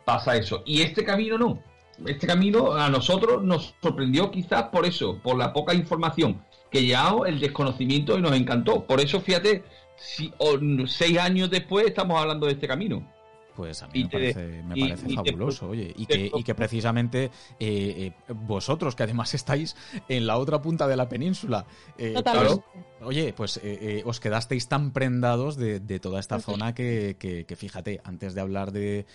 [0.04, 0.62] pasa eso.
[0.64, 1.71] Y este camino no
[2.06, 7.28] este camino a nosotros nos sorprendió quizás por eso, por la poca información que llevamos,
[7.28, 8.84] el desconocimiento y nos encantó.
[8.84, 9.64] Por eso, fíjate,
[9.96, 10.32] si,
[10.86, 13.06] seis años después estamos hablando de este camino.
[13.62, 18.96] Pues a mí me parece, fabuloso, oye, y que, y que precisamente eh, eh, vosotros,
[18.96, 19.76] que además estáis
[20.08, 21.64] en la otra punta de la península,
[21.96, 22.20] eh,
[23.02, 23.60] oye, pues
[24.04, 29.06] os quedasteis tan prendados de, toda esta zona que, fíjate, antes de hablar de,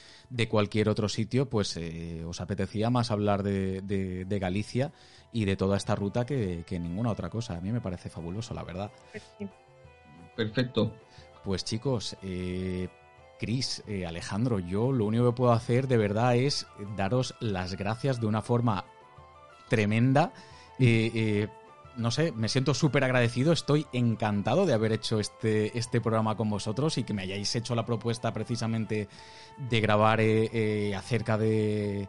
[0.47, 1.77] cualquier otro sitio, pues
[2.25, 4.93] os apetecía más hablar de, Galicia
[5.33, 7.57] y de toda esta ruta que, que ninguna otra cosa.
[7.57, 8.91] A mí me parece fabuloso, la verdad.
[10.37, 10.93] Perfecto.
[11.43, 12.89] Pues chicos, eh,
[13.37, 18.19] Cris, eh, Alejandro, yo lo único que puedo hacer de verdad es daros las gracias
[18.19, 18.85] de una forma
[19.69, 20.33] tremenda.
[20.79, 21.47] Eh, eh,
[21.95, 26.49] no sé, me siento súper agradecido, estoy encantado de haber hecho este, este programa con
[26.49, 29.07] vosotros y que me hayáis hecho la propuesta precisamente
[29.57, 30.19] de grabar
[30.95, 32.07] acerca de,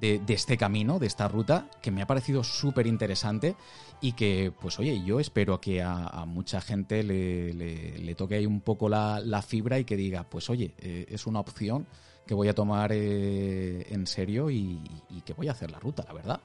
[0.00, 3.56] de, este camino, de esta ruta, que me ha parecido súper interesante
[4.00, 8.88] y que, pues oye, yo espero que a, mucha gente le, toque ahí un poco
[8.88, 11.86] la, fibra y que diga, pues oye, eh, es una opción
[12.26, 14.80] que voy a tomar eh, en serio y,
[15.24, 16.40] que voy a hacer la ruta, la verdad.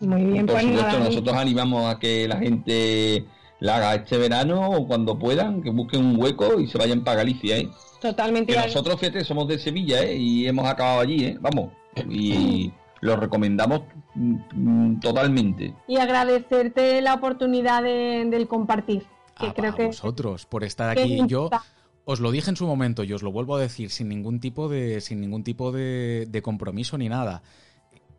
[0.00, 3.24] Muy bien, Por pues supuesto, nosotros animamos a que la gente
[3.62, 7.18] la haga este verano o cuando puedan, que busquen un hueco y se vayan para
[7.18, 7.68] Galicia, ¿eh?
[8.00, 8.52] Totalmente.
[8.52, 10.16] Que nosotros, fíjate, somos de Sevilla, ¿eh?
[10.16, 11.38] Y hemos acabado allí, ¿eh?
[11.40, 11.70] Vamos.
[12.10, 13.82] Y lo recomendamos
[14.16, 15.74] mm, totalmente.
[15.86, 19.04] Y agradecerte la oportunidad de, del compartir.
[19.38, 21.20] Que a, creo que vosotros por estar aquí.
[21.28, 21.48] Yo
[22.04, 24.68] os lo dije en su momento y os lo vuelvo a decir sin ningún tipo
[24.68, 27.44] de, sin ningún tipo de, de compromiso ni nada.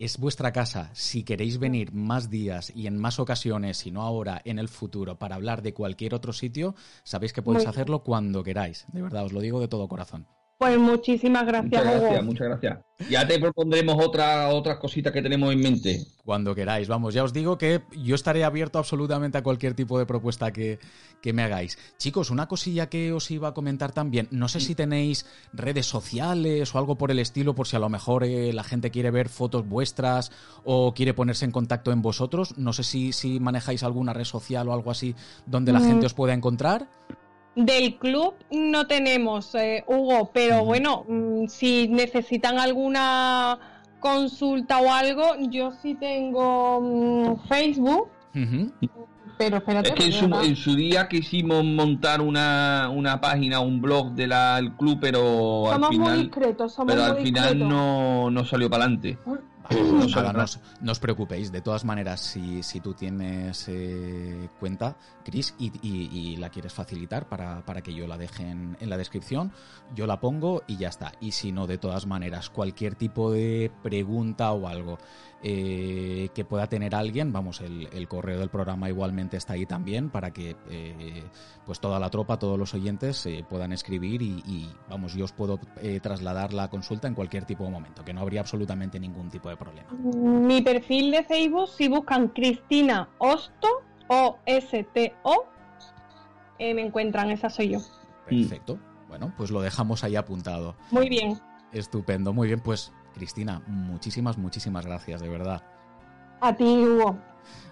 [0.04, 0.90] Es vuestra casa.
[0.92, 5.18] Si queréis venir más días y en más ocasiones, y no ahora, en el futuro,
[5.18, 6.76] para hablar de cualquier otro sitio,
[7.06, 8.86] sabéis que podéis hacerlo cuando queráis.
[8.92, 10.28] De verdad, os lo digo de todo corazón.
[10.58, 11.84] Pues muchísimas gracias.
[11.84, 12.80] Muchas gracias, muchas gracias.
[13.10, 16.06] Ya te propondremos otra, otras cositas que tenemos en mente.
[16.24, 20.06] Cuando queráis, vamos, ya os digo que yo estaré abierto absolutamente a cualquier tipo de
[20.06, 20.80] propuesta que,
[21.34, 21.78] me hagáis.
[21.98, 26.74] Chicos, una cosilla que os iba a comentar también, no sé si tenéis redes sociales
[26.74, 29.30] o algo por el estilo, por si a lo mejor eh, la gente quiere ver
[29.30, 30.32] fotos vuestras
[30.64, 34.68] o quiere ponerse en contacto en vosotros, no sé si, si manejáis alguna red social
[34.70, 35.86] o algo así donde la mm.
[35.86, 36.88] gente os pueda encontrar.
[37.56, 43.60] Del club no tenemos, eh, Hugo, pero bueno, mm, si necesitan alguna
[44.00, 48.10] consulta o algo, yo sí tengo mm, Facebook.
[49.38, 49.90] Pero espérate.
[49.90, 50.06] Es que
[50.46, 54.32] en su, día quisimos montar una, una página, un blog del
[54.78, 56.32] club, pero al final,
[56.88, 59.18] pero al final no, no salió para adelante.
[60.82, 61.52] No, os, preocupéis.
[61.52, 67.82] De todas maneras, si, si tú tienes eh, cuenta, Chris, y, la quieres facilitar para,
[67.82, 69.52] que yo la deje en, la descripción,
[69.96, 71.14] yo la pongo y ya está.
[71.22, 74.98] Y si no, de todas maneras, cualquier tipo de pregunta o algo
[75.44, 80.32] eh, que pueda tener alguien, vamos, el, correo del programa igualmente está ahí también para
[80.32, 81.24] que eh,
[81.66, 85.60] pues toda la tropa, todos los oyentes puedan escribir y, y, vamos, yo os puedo
[86.02, 89.58] trasladar la consulta en cualquier tipo de momento, que no habría absolutamente ningún tipo de
[89.58, 89.90] problema.
[89.92, 95.54] Mi perfil de Facebook, si buscan Cristina Osto, O-S-T-O,
[96.60, 97.80] eh, me encuentran, esa soy yo.
[98.26, 98.80] Perfecto.
[99.08, 100.76] Bueno, pues lo dejamos ahí apuntado.
[100.92, 101.40] Muy bien.
[101.72, 102.60] Estupendo, muy bien.
[102.60, 105.64] Pues, Cristina, muchísimas, muchísimas gracias, de verdad.
[106.42, 107.18] A ti, Hugo.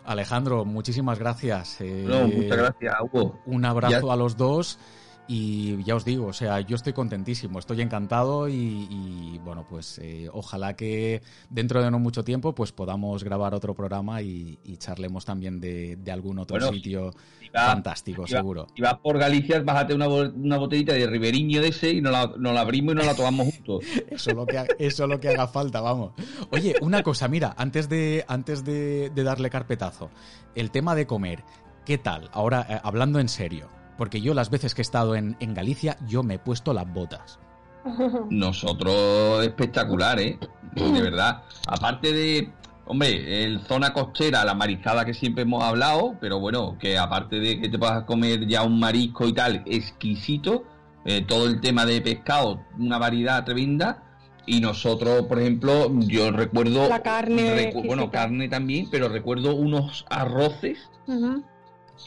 [0.06, 1.80] Alejandro, muchísimas gracias.
[1.82, 3.39] no, muchas gracias, Hugo.
[3.46, 4.80] Un abrazo a los dos
[5.28, 10.30] y ya os digo, o sea, yo estoy contentísimo, estoy encantado y, bueno, pues eh,
[10.34, 15.59] ojalá que dentro de no mucho tiempo pues podamos grabar otro programa y, charlemos también
[15.59, 17.13] de, algún otro sitio
[17.53, 18.67] fantástico, seguro.
[18.76, 22.61] Si vas por Galicia, bájate una, una botellita de Riberiño de ese y nos la,
[22.61, 23.86] abrimos y nos la tomamos juntos.
[24.09, 26.13] eso, es lo que, eso lo que haga falta, vamos.
[26.51, 30.09] Oye, una cosa, mira, antes de, antes de, darle carpetazo,
[30.55, 31.43] el tema de comer,
[31.86, 32.30] ¿qué tal?
[32.34, 36.24] Ahora, eh, hablando en serio porque yo las veces que he estado en, Galicia, yo
[36.24, 37.39] me he puesto las botas.
[38.30, 40.39] Nosotros espectacular, ¿eh?
[40.74, 41.44] De verdad.
[41.68, 42.52] Aparte de,
[42.86, 47.60] hombre, el zona costera, la mariscada que siempre hemos hablado, pero bueno, que aparte de
[47.60, 50.64] que te puedas comer ya un marisco y tal, exquisito,
[51.06, 54.04] eh, todo el tema de pescado, una variedad tremenda.
[54.48, 56.89] Y nosotros, por ejemplo, yo recuerdo...
[56.89, 57.72] La carne.
[57.86, 60.89] bueno, carne también, pero recuerdo unos arroces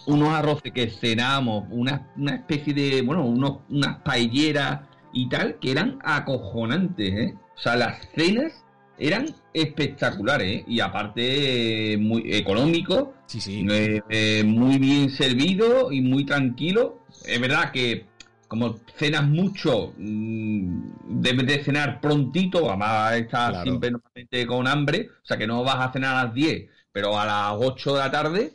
[0.07, 4.81] unos arroces que cenamos, una, una especie de, bueno, unos, unas paelleras
[5.13, 7.35] y tal, que eran acojonantes, ¿eh?
[7.57, 8.65] O sea, las cenas
[8.99, 10.65] eran espectaculares, ¿eh?
[10.67, 13.67] Y aparte, muy económico, sí, sí.
[13.71, 17.01] Eh, eh, muy bien servido y muy tranquilo.
[17.25, 18.07] Es verdad que
[18.49, 25.27] como cenas mucho, mm, debes de cenar prontito, además estás siempre normalmente con hambre, o
[25.27, 28.11] sea que no vas a cenar a las 10, pero a las 8 de la
[28.11, 28.53] tarde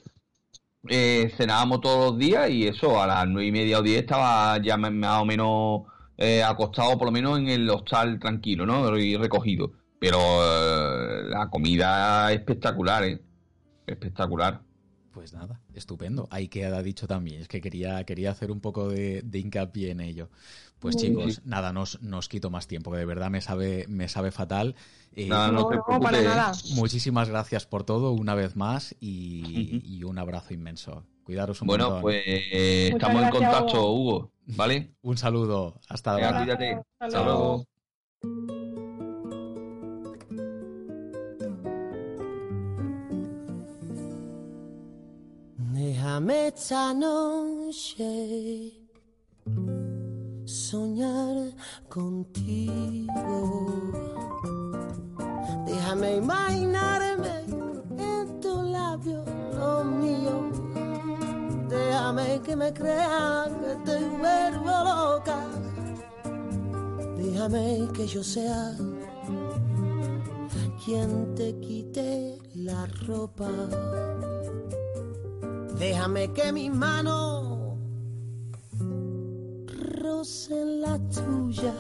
[0.89, 4.61] eh, cenábamos todos los días y eso, a las nueve y media o diez estaba
[4.61, 5.81] ya más o menos
[6.17, 8.97] eh, acostado, por lo menos en el hostal tranquilo, ¿no?
[8.97, 9.71] Y recogido.
[9.99, 13.21] Pero eh, la comida espectacular, ¿eh?
[13.85, 14.61] Espectacular.
[15.11, 16.27] Pues nada, estupendo.
[16.31, 17.41] Ahí queda dicho también.
[17.41, 20.29] Es que quería, quería hacer un poco de, de hincapié en ello.
[20.79, 24.31] Pues chicos, nada, no os, quito más tiempo, que de verdad me sabe, me sabe
[24.31, 24.75] fatal.
[25.13, 25.69] Eh, no,
[26.01, 26.53] para nada.
[26.75, 31.03] Muchísimas gracias por todo una vez más y, un abrazo inmenso.
[31.23, 34.31] Cuidaros un Bueno, pues estamos en contacto, Hugo.
[34.55, 34.95] ¿Vale?
[35.01, 35.79] un saludo.
[35.89, 36.37] Hasta luego.
[36.39, 36.81] Cuídate.
[36.99, 37.65] Hasta luego.
[45.73, 48.78] Déjame esta noche
[50.69, 51.35] soñar
[51.89, 53.37] contigo.
[55.65, 57.33] Déjame imaginarme
[57.97, 59.23] en tu labio
[59.57, 60.35] lo mío.
[61.69, 65.39] Déjame que me crean que te vuelvo loca.
[67.17, 68.75] Déjame que yo sea
[70.85, 73.49] quien te quite la ropa.
[75.79, 77.48] Déjame que mis manos
[80.09, 81.73] en la tuya.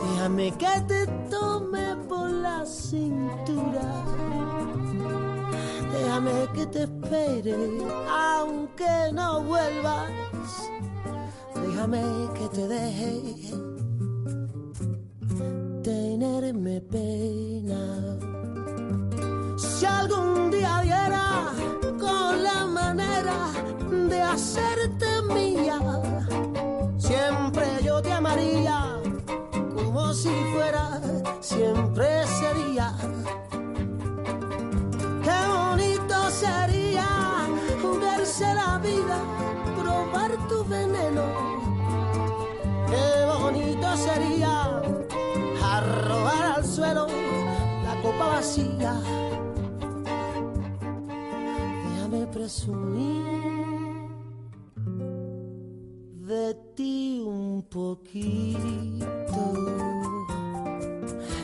[0.00, 3.86] Déjame que te tome por la cintura.
[5.92, 7.56] Déjame que te espere
[8.08, 10.10] aunque no vuelvas.
[11.54, 12.02] Déjame
[12.36, 13.52] que te deje
[15.82, 17.82] tenerme pena.
[19.58, 21.21] Si algún día viera
[22.94, 25.78] de hacerte mía,
[26.98, 29.00] siempre yo te amaría
[29.74, 31.00] como si fuera,
[31.40, 32.94] siempre sería.
[35.22, 37.08] Qué bonito sería
[37.98, 39.18] verse la vida,
[39.80, 41.22] probar tu veneno.
[42.88, 44.82] Qué bonito sería
[45.64, 47.06] arrojar al suelo
[47.84, 49.00] la copa vacía
[52.32, 54.08] presumir
[56.26, 59.06] de ti un poquito.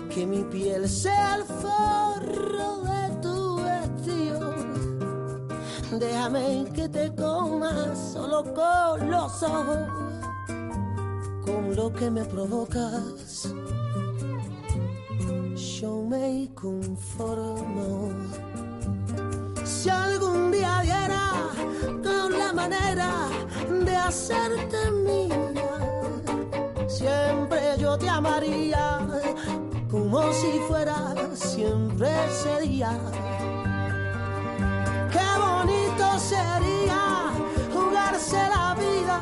[0.08, 4.54] Que mi piel sea el forro de tu vestido.
[5.98, 9.78] Déjame que te comas solo con los ojos,
[11.44, 13.54] con lo que me provocas.
[15.54, 18.08] Yo me conformo
[19.68, 21.30] si algún día diera
[22.02, 23.10] con la manera
[23.68, 25.78] de hacerte mía,
[26.88, 28.98] siempre yo te amaría
[29.90, 32.98] como si fuera siempre sería.
[35.12, 37.30] Qué bonito sería
[37.74, 39.20] jugarse la vida,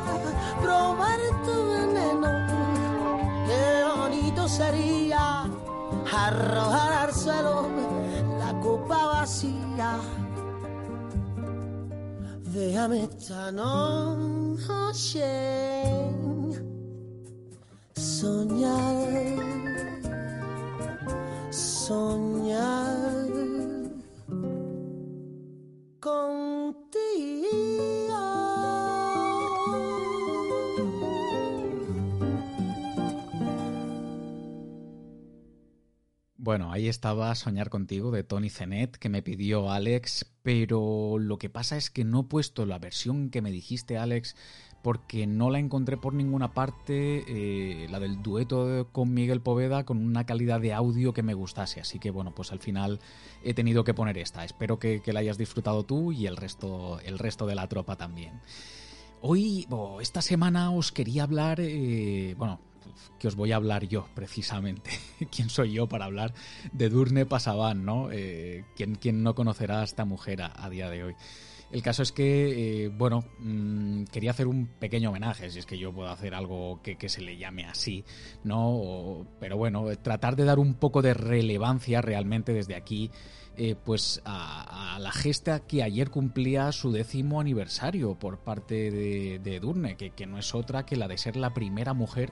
[0.61, 2.31] probar tu veneno.
[3.47, 5.45] Qué bonito sería
[6.11, 7.67] arrojar al suelo
[8.39, 9.99] la copa vacía.
[12.57, 16.17] Déjame Dejametano Hashem
[17.93, 19.13] soñar,
[21.51, 23.29] soñar
[25.99, 26.87] contigo.
[36.47, 41.49] Bueno, ahí estaba Soñar contigo de Tony Zenet, que me pidió Alex, pero lo que
[41.49, 44.37] pasa es que no he puesto la versión que me dijiste, Alex,
[44.81, 49.97] porque no la encontré por ninguna parte, eh, la del dueto con Miguel Poveda, con
[49.97, 51.81] una calidad de audio que me gustase.
[51.81, 53.01] Así que bueno, pues al final
[53.43, 54.45] he tenido que poner esta.
[54.45, 58.39] Espero que, la hayas disfrutado tú y el resto, el resto de la tropa también.
[59.19, 59.67] Hoy,
[59.99, 62.61] esta semana os quería hablar, eh, bueno,
[63.19, 64.91] que os voy a hablar yo, precisamente.
[65.31, 66.33] ¿Quién soy yo para hablar
[66.71, 68.09] de Durne Pasaban, no?
[68.11, 71.15] Eh, ¿quién, no conocerá a esta mujer a día de hoy?
[71.69, 75.77] El caso es que, eh, bueno, mm, quería hacer un pequeño homenaje, si es que
[75.77, 78.05] yo puedo hacer algo que, se le llame así,
[78.43, 79.25] ¿no?
[79.39, 83.11] pero bueno, tratar de dar un poco de relevancia realmente desde aquí,
[83.57, 89.55] eh, pues a, la gesta que ayer cumplía su décimo aniversario por parte de, de
[89.55, 92.31] Edurne, que, que no es otra que la de ser la primera mujer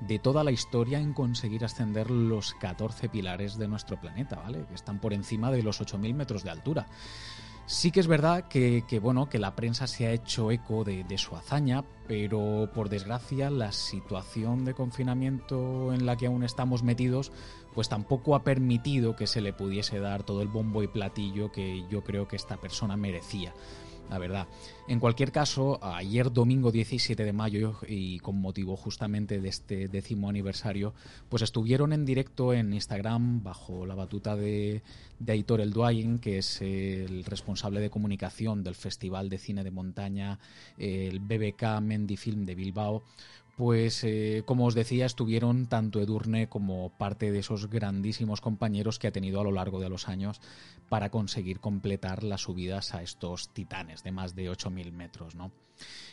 [0.00, 4.64] de toda la historia en conseguir ascender los 14 pilares de nuestro planeta, ¿vale?
[4.66, 6.86] Que están por encima de los 8.000 metros de altura.
[7.66, 11.36] Sí que es verdad que, bueno, que la prensa se ha hecho eco de, su
[11.36, 17.30] hazaña, pero por desgracia la situación de confinamiento en la que aún estamos metidos,
[17.72, 21.86] pues tampoco ha permitido que se le pudiese dar todo el bombo y platillo que
[21.88, 23.54] yo creo que esta persona merecía
[24.08, 24.48] la verdad.
[24.88, 30.28] En cualquier caso, ayer domingo 17 de mayo y con motivo justamente de este décimo
[30.28, 30.94] aniversario,
[31.28, 34.82] pues estuvieron en directo en Instagram bajo la batuta de,
[35.18, 39.70] de Aitor El Duayen, que es el responsable de comunicación del Festival de Cine de
[39.70, 40.38] Montaña,
[40.78, 43.04] el BBK Mendifilm de Bilbao,
[43.60, 49.06] pues eh, como os decía, estuvieron tanto Edurne como parte de esos grandísimos compañeros que
[49.06, 50.40] ha tenido a lo largo de los años
[50.90, 55.52] para conseguir completar las subidas a estos titanes de más de 8.000 metros, ¿no?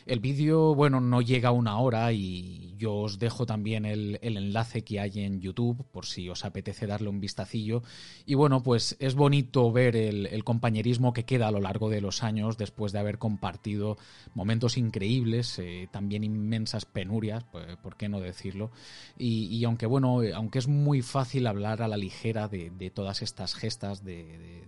[0.06, 4.82] El vídeo, bueno, no llega a una hora y yo os dejo también el, enlace
[4.82, 7.82] que hay en YouTube por si os apetece darle un vistacillo.
[8.24, 12.22] Y bueno, pues es bonito ver el, compañerismo que queda a lo largo de los
[12.22, 13.98] años después de haber compartido
[14.34, 18.70] momentos increíbles, eh, también inmensas penurias, pues, ¿por qué no decirlo?
[19.18, 24.04] Y, aunque bueno, aunque es muy fácil hablar a la ligera de, todas estas gestas,
[24.04, 24.67] de,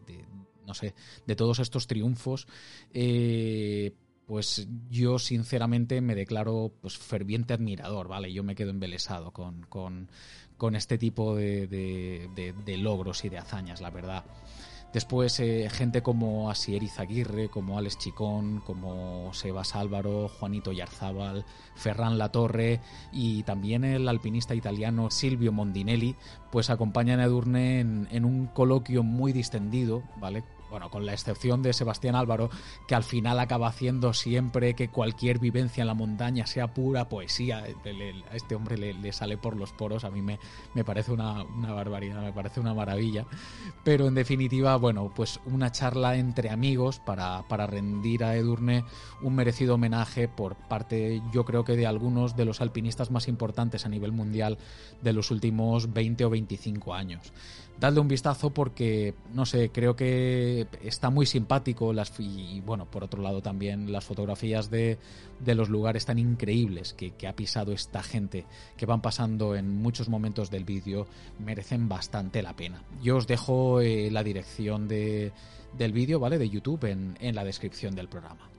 [0.71, 0.95] no sé,
[1.27, 2.47] de todos estos triunfos,
[2.95, 3.93] eh,
[4.25, 8.33] pues yo sinceramente me declaro pues ferviente admirador, ¿vale?
[8.33, 13.91] Yo me quedo embelesado con, con, este tipo de, de, logros y de hazañas, la
[13.91, 14.25] verdad.
[14.93, 21.45] Después eh, gente como Asier Izaguirre, como Alex Chicón, como Sebas Álvaro, Juanito Yarzábal,
[21.75, 22.81] Ferran Latorre
[23.13, 26.15] y también el alpinista italiano Silvio Mondinelli,
[26.53, 30.45] pues acompañan a Edurne en un coloquio muy distendido, ¿vale?
[30.71, 32.51] Bueno, con la excepción de Sebastián Álvaro,
[32.87, 37.59] que al final acaba haciendo siempre que cualquier vivencia en la montaña sea pura poesía.
[37.59, 40.39] a este hombre le, sale por los poros, a mí me,
[40.75, 43.27] me parece una, barbaridad, me parece una maravilla.
[43.85, 48.85] Pero en definitiva, bueno, pues una charla entre amigos para, para rendir a Edurne
[49.23, 53.85] un merecido homenaje por parte, yo creo que de algunos de los alpinistas más importantes
[53.85, 54.59] a nivel mundial
[55.03, 57.33] de los últimos 20 o 25 años
[57.81, 63.03] dadle un vistazo porque, no sé, creo que está muy simpático las, y, bueno, por
[63.03, 64.99] otro lado también las fotografías de,
[65.41, 68.45] de los lugares tan increíbles que, ha pisado esta gente
[68.77, 71.07] que van pasando en muchos momentos del vídeo
[71.39, 72.83] merecen bastante la pena.
[73.03, 75.33] Yo os dejo eh, la dirección de,
[75.79, 76.39] del vídeo, ¿vale?
[76.39, 78.51] De YouTube en, en la descripción del programa.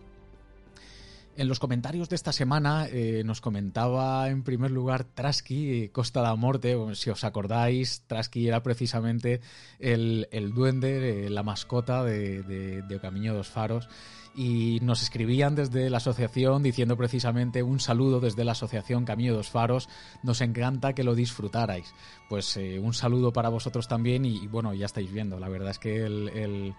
[1.41, 6.21] En los comentarios de esta semana eh, nos comentaba en primer lugar Trasky, eh, Costa
[6.21, 9.41] de la Morte, si os acordáis, Trasky era precisamente
[9.79, 13.89] el, duende, eh, la mascota de, de, Camino dos Faros
[14.35, 19.49] y nos escribían desde la asociación diciendo precisamente un saludo desde la asociación Camino dos
[19.49, 19.89] Faros,
[20.21, 21.91] nos encanta que lo disfrutarais.
[22.29, 26.05] Pues un saludo para vosotros también y, bueno, ya estáis viendo, la verdad es que
[26.05, 26.75] el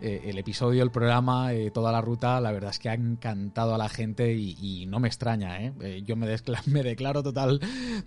[0.00, 3.74] eh, el episodio, el programa, eh, toda la ruta, la verdad es que ha encantado
[3.74, 6.02] a la gente y, no me extraña, ¿eh?
[6.04, 6.26] yo me,
[6.66, 7.60] me, declaro total,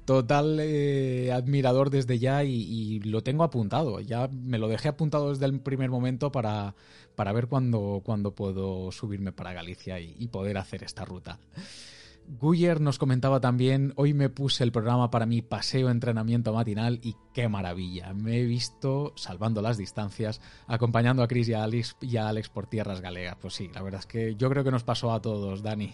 [0.05, 0.59] total
[1.33, 3.99] admirador desde ya y, lo tengo apuntado.
[3.99, 6.75] Ya me lo dejé apuntado desde el primer momento para,
[7.15, 8.01] para ver cuándo,
[8.35, 11.39] puedo subirme para Galicia y poder hacer esta ruta.
[12.27, 17.15] Guyer nos comentaba también, hoy me puse el programa para mi paseo entrenamiento matinal y
[17.33, 18.13] qué maravilla.
[18.13, 22.49] Me he visto salvando las distancias, acompañando a Chris y a Alex, y a Alex
[22.49, 23.37] por tierras galegas.
[23.39, 25.93] Pues sí, la verdad es que yo creo que nos pasó a todos, Dani.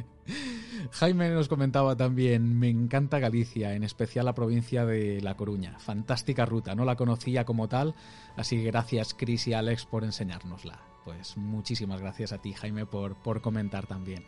[0.92, 5.78] Jaime nos comentaba también, me encanta Galicia, en especial la provincia de La Coruña.
[5.78, 7.94] Fantástica ruta, no la conocía como tal,
[8.36, 10.80] así que gracias Chris y Alex por enseñárnosla.
[11.04, 14.24] Pues muchísimas gracias a ti, Jaime, por, por comentar también.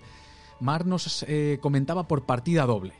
[0.60, 2.94] Mar nos eh, comentaba por partida doble.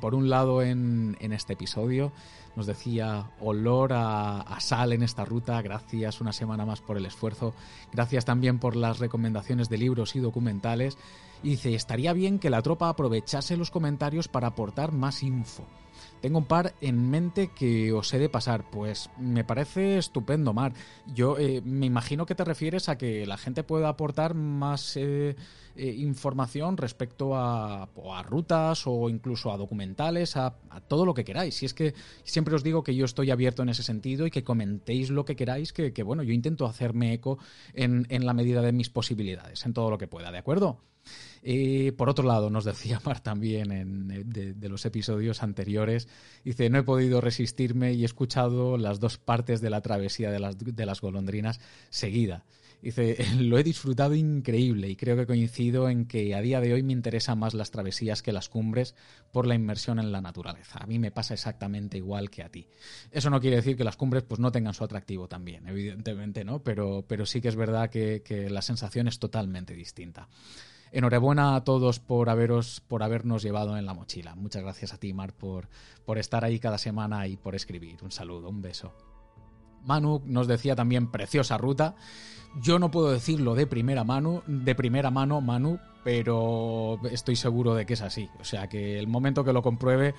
[0.00, 2.12] por un lado en, este episodio
[2.56, 7.06] nos decía olor a, a, sal en esta ruta, gracias una semana más por el
[7.06, 7.54] esfuerzo,
[7.92, 10.98] gracias también por las recomendaciones de libros y documentales.
[11.42, 15.64] Y dice, estaría bien que la tropa aprovechase los comentarios para aportar más info.
[16.20, 18.70] Tengo un par en mente que os he de pasar.
[18.70, 20.74] Pues me parece estupendo, Mar.
[21.14, 25.34] Yo eh, me imagino que te refieres a que la gente pueda aportar más eh,
[25.76, 30.56] eh, información respecto a, a, rutas o incluso a documentales, a,
[30.88, 31.54] todo lo que queráis.
[31.54, 34.44] Si es que siempre os digo que yo estoy abierto en ese sentido y que
[34.44, 37.38] comentéis lo que queráis, que, que bueno, yo intento hacerme eco
[37.72, 40.80] en, en la medida de mis posibilidades, en todo lo que pueda, ¿de acuerdo?
[41.42, 46.08] Y por otro lado, nos decía Mar también en, de, de, los episodios anteriores,
[46.44, 50.38] dice, no he podido resistirme y he escuchado las dos partes de la travesía de
[50.86, 52.44] las, golondrinas seguida.
[52.82, 56.82] Dice, lo he disfrutado increíble y creo que coincido en que a día de hoy
[56.82, 58.94] me interesan más las travesías que las cumbres
[59.32, 60.78] por la inmersión en la naturaleza.
[60.82, 62.66] A mí me pasa exactamente igual que a ti.
[63.10, 66.62] Eso no quiere decir que las cumbres pues no tengan su atractivo también, evidentemente, ¿no?
[66.62, 70.28] Pero, pero sí que es verdad que la sensación es totalmente distinta.
[70.92, 74.34] Enhorabuena a todos por haberos, por habernos llevado en la mochila.
[74.34, 75.68] Muchas gracias a ti, Mar, por,
[76.04, 78.02] por estar ahí cada semana y por escribir.
[78.02, 78.92] Un saludo, un beso.
[79.84, 81.96] Manu nos decía también preciosa ruta.
[82.60, 87.86] Yo no puedo decirlo de primera mano, de primera mano, Manu, pero estoy seguro de
[87.86, 88.28] que es así.
[88.40, 90.14] O sea que el momento que lo compruebe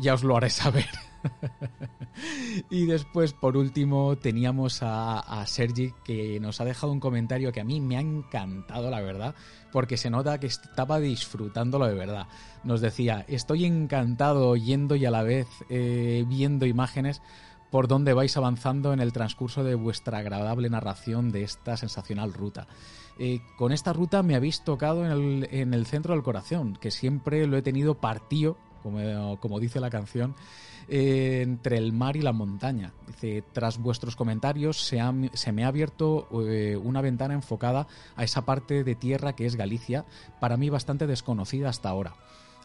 [0.00, 0.86] ya os lo haré saber.
[2.70, 7.64] y después, por último, teníamos a, Sergi que nos ha dejado un comentario que a
[7.64, 9.34] mí me ha encantado, la verdad,
[9.72, 12.28] porque se nota que estaba disfrutándolo de verdad.
[12.62, 17.20] Nos decía, estoy encantado oyendo y a la vez eh, viendo imágenes
[17.74, 22.68] por dónde vais avanzando en el transcurso de vuestra agradable narración de esta sensacional ruta.
[23.18, 26.92] Eh, con esta ruta me habéis tocado en el, en el, centro del corazón, que
[26.92, 30.36] siempre lo he tenido partido, como, como dice la canción,
[30.86, 32.92] eh, entre el mar y la montaña.
[33.08, 38.22] Dice, tras vuestros comentarios se, ha, se me ha abierto eh, una ventana enfocada a
[38.22, 40.04] esa parte de tierra que es Galicia,
[40.38, 42.14] para mí bastante desconocida hasta ahora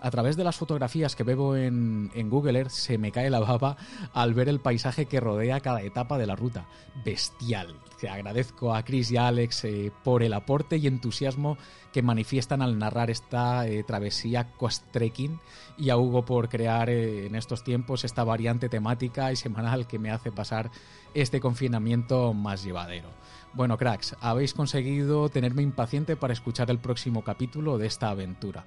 [0.01, 3.77] a través de las fotografías que veo en, Google Earth se me cae la baba
[4.13, 6.67] al ver el paisaje que rodea cada etapa de la ruta.
[7.03, 7.75] Bestial.
[7.99, 11.57] Te agradezco a Chris y a Alex eh, por el aporte y entusiasmo
[11.91, 15.39] que manifiestan al narrar esta eh, travesía coast-trekking
[15.77, 19.99] y a Hugo por crear eh, en estos tiempos esta variante temática y semanal que
[19.99, 20.71] me hace pasar
[21.13, 23.09] este confinamiento más llevadero.
[23.53, 28.65] Bueno, cracks, habéis conseguido tenerme impaciente para escuchar el próximo capítulo de esta aventura.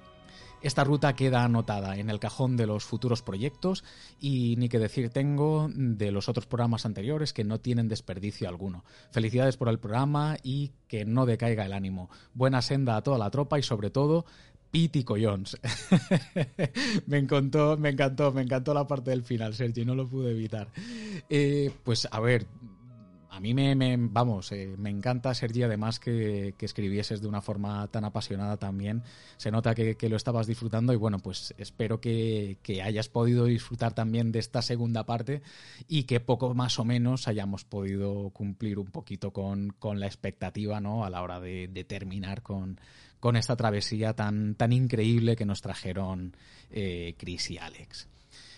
[0.63, 3.83] Esta ruta queda anotada en el cajón de los futuros proyectos
[4.17, 8.85] y ni que decir tengo de los otros programas anteriores que no tienen desperdicio alguno.
[9.11, 12.09] Felicidades por el programa y que no decaiga el ánimo.
[12.33, 14.25] Buena senda a toda la tropa y sobre todo
[14.71, 15.57] Piti Collons.
[17.07, 20.69] me encantó, me encantó, me encantó la parte del final, Sergi, no lo pude evitar.
[21.29, 22.47] Eh, pues a ver,
[23.33, 28.05] a mí me, vamos, eh, me encanta, Sergi, además que, escribieses de una forma tan
[28.05, 29.01] apasionada también.
[29.37, 34.31] Se nota que, lo estabas disfrutando y bueno, pues espero que, hayas podido disfrutar también
[34.31, 35.41] de esta segunda parte
[35.87, 40.79] y que poco más o menos hayamos podido cumplir un poquito con, con la expectativa,
[40.79, 41.03] ¿no?
[41.03, 42.79] A la hora de, de terminar con,
[43.19, 46.35] con esta travesía tan, tan increíble que nos trajeron
[46.69, 48.09] eh, Chris y Alex.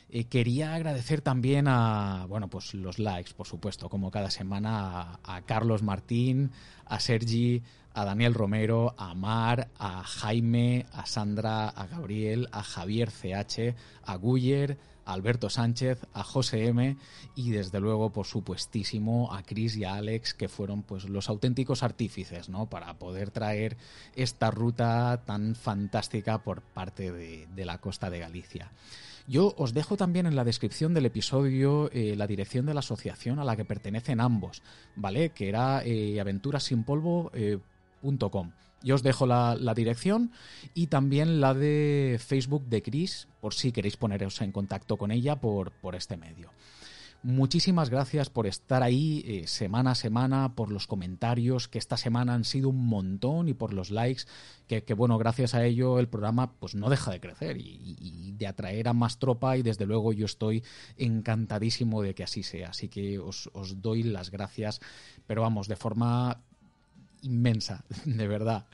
[0.10, 5.42] Eh, quería agradecer también a, bueno, pues los likes, por supuesto, como cada semana, a,
[5.42, 6.52] Carlos Martín,
[6.86, 13.10] a Sergi, a Daniel Romero, a Mar, a Jaime, a Sandra, a Gabriel, a Javier
[13.10, 16.98] CH, a Guyer, a Alberto Sánchez, a José M
[17.36, 21.84] y desde luego, por supuestísimo, a Chris y a Alex, que fueron pues los auténticos
[21.84, 22.70] artífices, ¿no?
[22.70, 23.78] Para poder traer
[24.16, 28.72] esta ruta tan fantástica por parte de la costa de Galicia.
[29.28, 33.40] Yo os dejo también en la descripción del episodio eh, la dirección de la asociación
[33.40, 34.62] a la que pertenecen ambos,
[34.96, 35.32] ¿vale?
[35.32, 38.52] Que era eh, aventurasinpolvo.com.
[38.84, 40.32] Yo os dejo la, dirección
[40.76, 45.38] y también la de Facebook de Chris, por si queréis poneros en contacto con ella
[45.38, 46.52] por, por este medio.
[47.28, 52.36] Muchísimas gracias por estar ahí eh, semana a semana, por los comentarios, que esta semana
[52.36, 54.26] han sido un montón, y por los likes,
[54.68, 58.90] que, bueno, gracias a ello el programa pues no deja de crecer y, de atraer
[58.90, 60.64] a más tropa y desde luego yo estoy
[60.98, 62.70] encantadísimo de que así sea.
[62.70, 63.50] Así que os
[63.82, 64.80] doy las gracias,
[65.26, 66.44] pero vamos, de forma
[67.26, 68.66] inmensa, de verdad.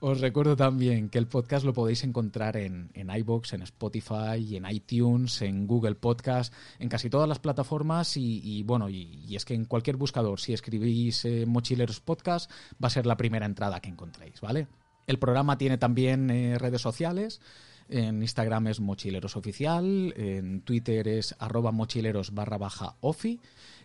[0.00, 4.66] Os recuerdo también que el podcast lo podéis encontrar en, en iBox, en Spotify, en
[4.70, 9.54] iTunes, en Google Podcast, en casi todas las plataformas y, bueno, y, y, es que
[9.54, 12.50] en cualquier buscador, si escribís eh, Mochileros Podcast,
[12.82, 14.68] va a ser la primera entrada que encontréis, ¿vale?
[15.06, 17.40] El programa tiene también eh, redes sociales.
[17.88, 23.40] En Instagram es Mochileros Oficial, en Twitter es arroba mochileros barra baja ofi,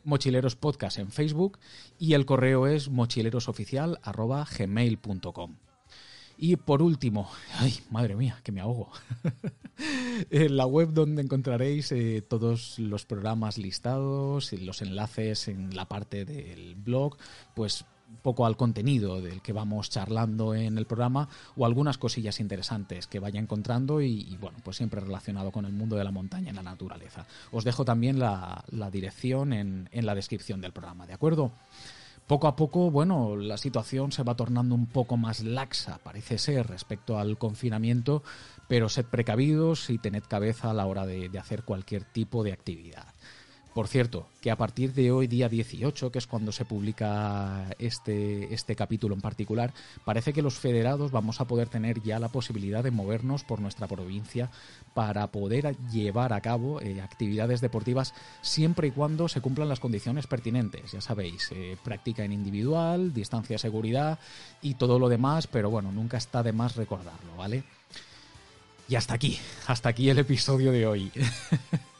[0.05, 1.59] Mochileros Podcast en Facebook
[1.99, 5.57] y el correo es mochilerosoficial arroba gmail.com.
[6.37, 7.29] Y por último,
[7.59, 8.91] ay, madre mía, que me ahogo.
[10.29, 15.85] en la web donde encontraréis eh, todos los programas listados y los enlaces en la
[15.87, 17.17] parte del blog,
[17.55, 17.85] pues
[18.21, 23.19] poco al contenido del que vamos charlando en el programa o algunas cosillas interesantes que
[23.19, 26.63] vaya encontrando y, bueno, pues siempre relacionado con el mundo de la montaña y la
[26.63, 27.25] naturaleza.
[27.51, 31.51] Os dejo también la, dirección en, en la descripción del programa, ¿de acuerdo?
[32.27, 36.65] Poco a poco, bueno, la situación se va tornando un poco más laxa, parece ser,
[36.65, 38.23] respecto al confinamiento,
[38.67, 43.05] pero sed precavidos y tened cabeza a la hora de hacer cualquier tipo de actividad.
[43.75, 48.53] Por cierto, que a partir de hoy, día 18, que es cuando se publica este,
[48.53, 49.73] este capítulo en particular,
[50.05, 53.85] parece que los federados vamos a poder tener ya la posibilidad de movernos por nuestra
[53.85, 54.49] provincia
[54.93, 60.25] para poder llevar a cabo eh, actividades deportivas siempre y cuando se cumplan las condiciones
[60.25, 60.93] pertinentes.
[60.93, 64.19] Ya sabéis, eh, práctica en individual, distancia de seguridad
[64.61, 67.65] y todo lo demás, pero bueno, nunca está de más recordarlo, ¿vale?
[68.87, 69.37] Y hasta aquí,
[69.67, 71.11] hasta aquí el episodio de hoy.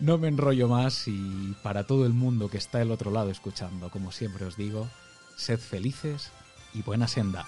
[0.00, 3.90] No me enrollo más y para todo el mundo que está del otro lado escuchando,
[3.90, 4.88] como siempre os digo,
[5.36, 6.30] sed felices
[6.74, 7.46] y buena senda.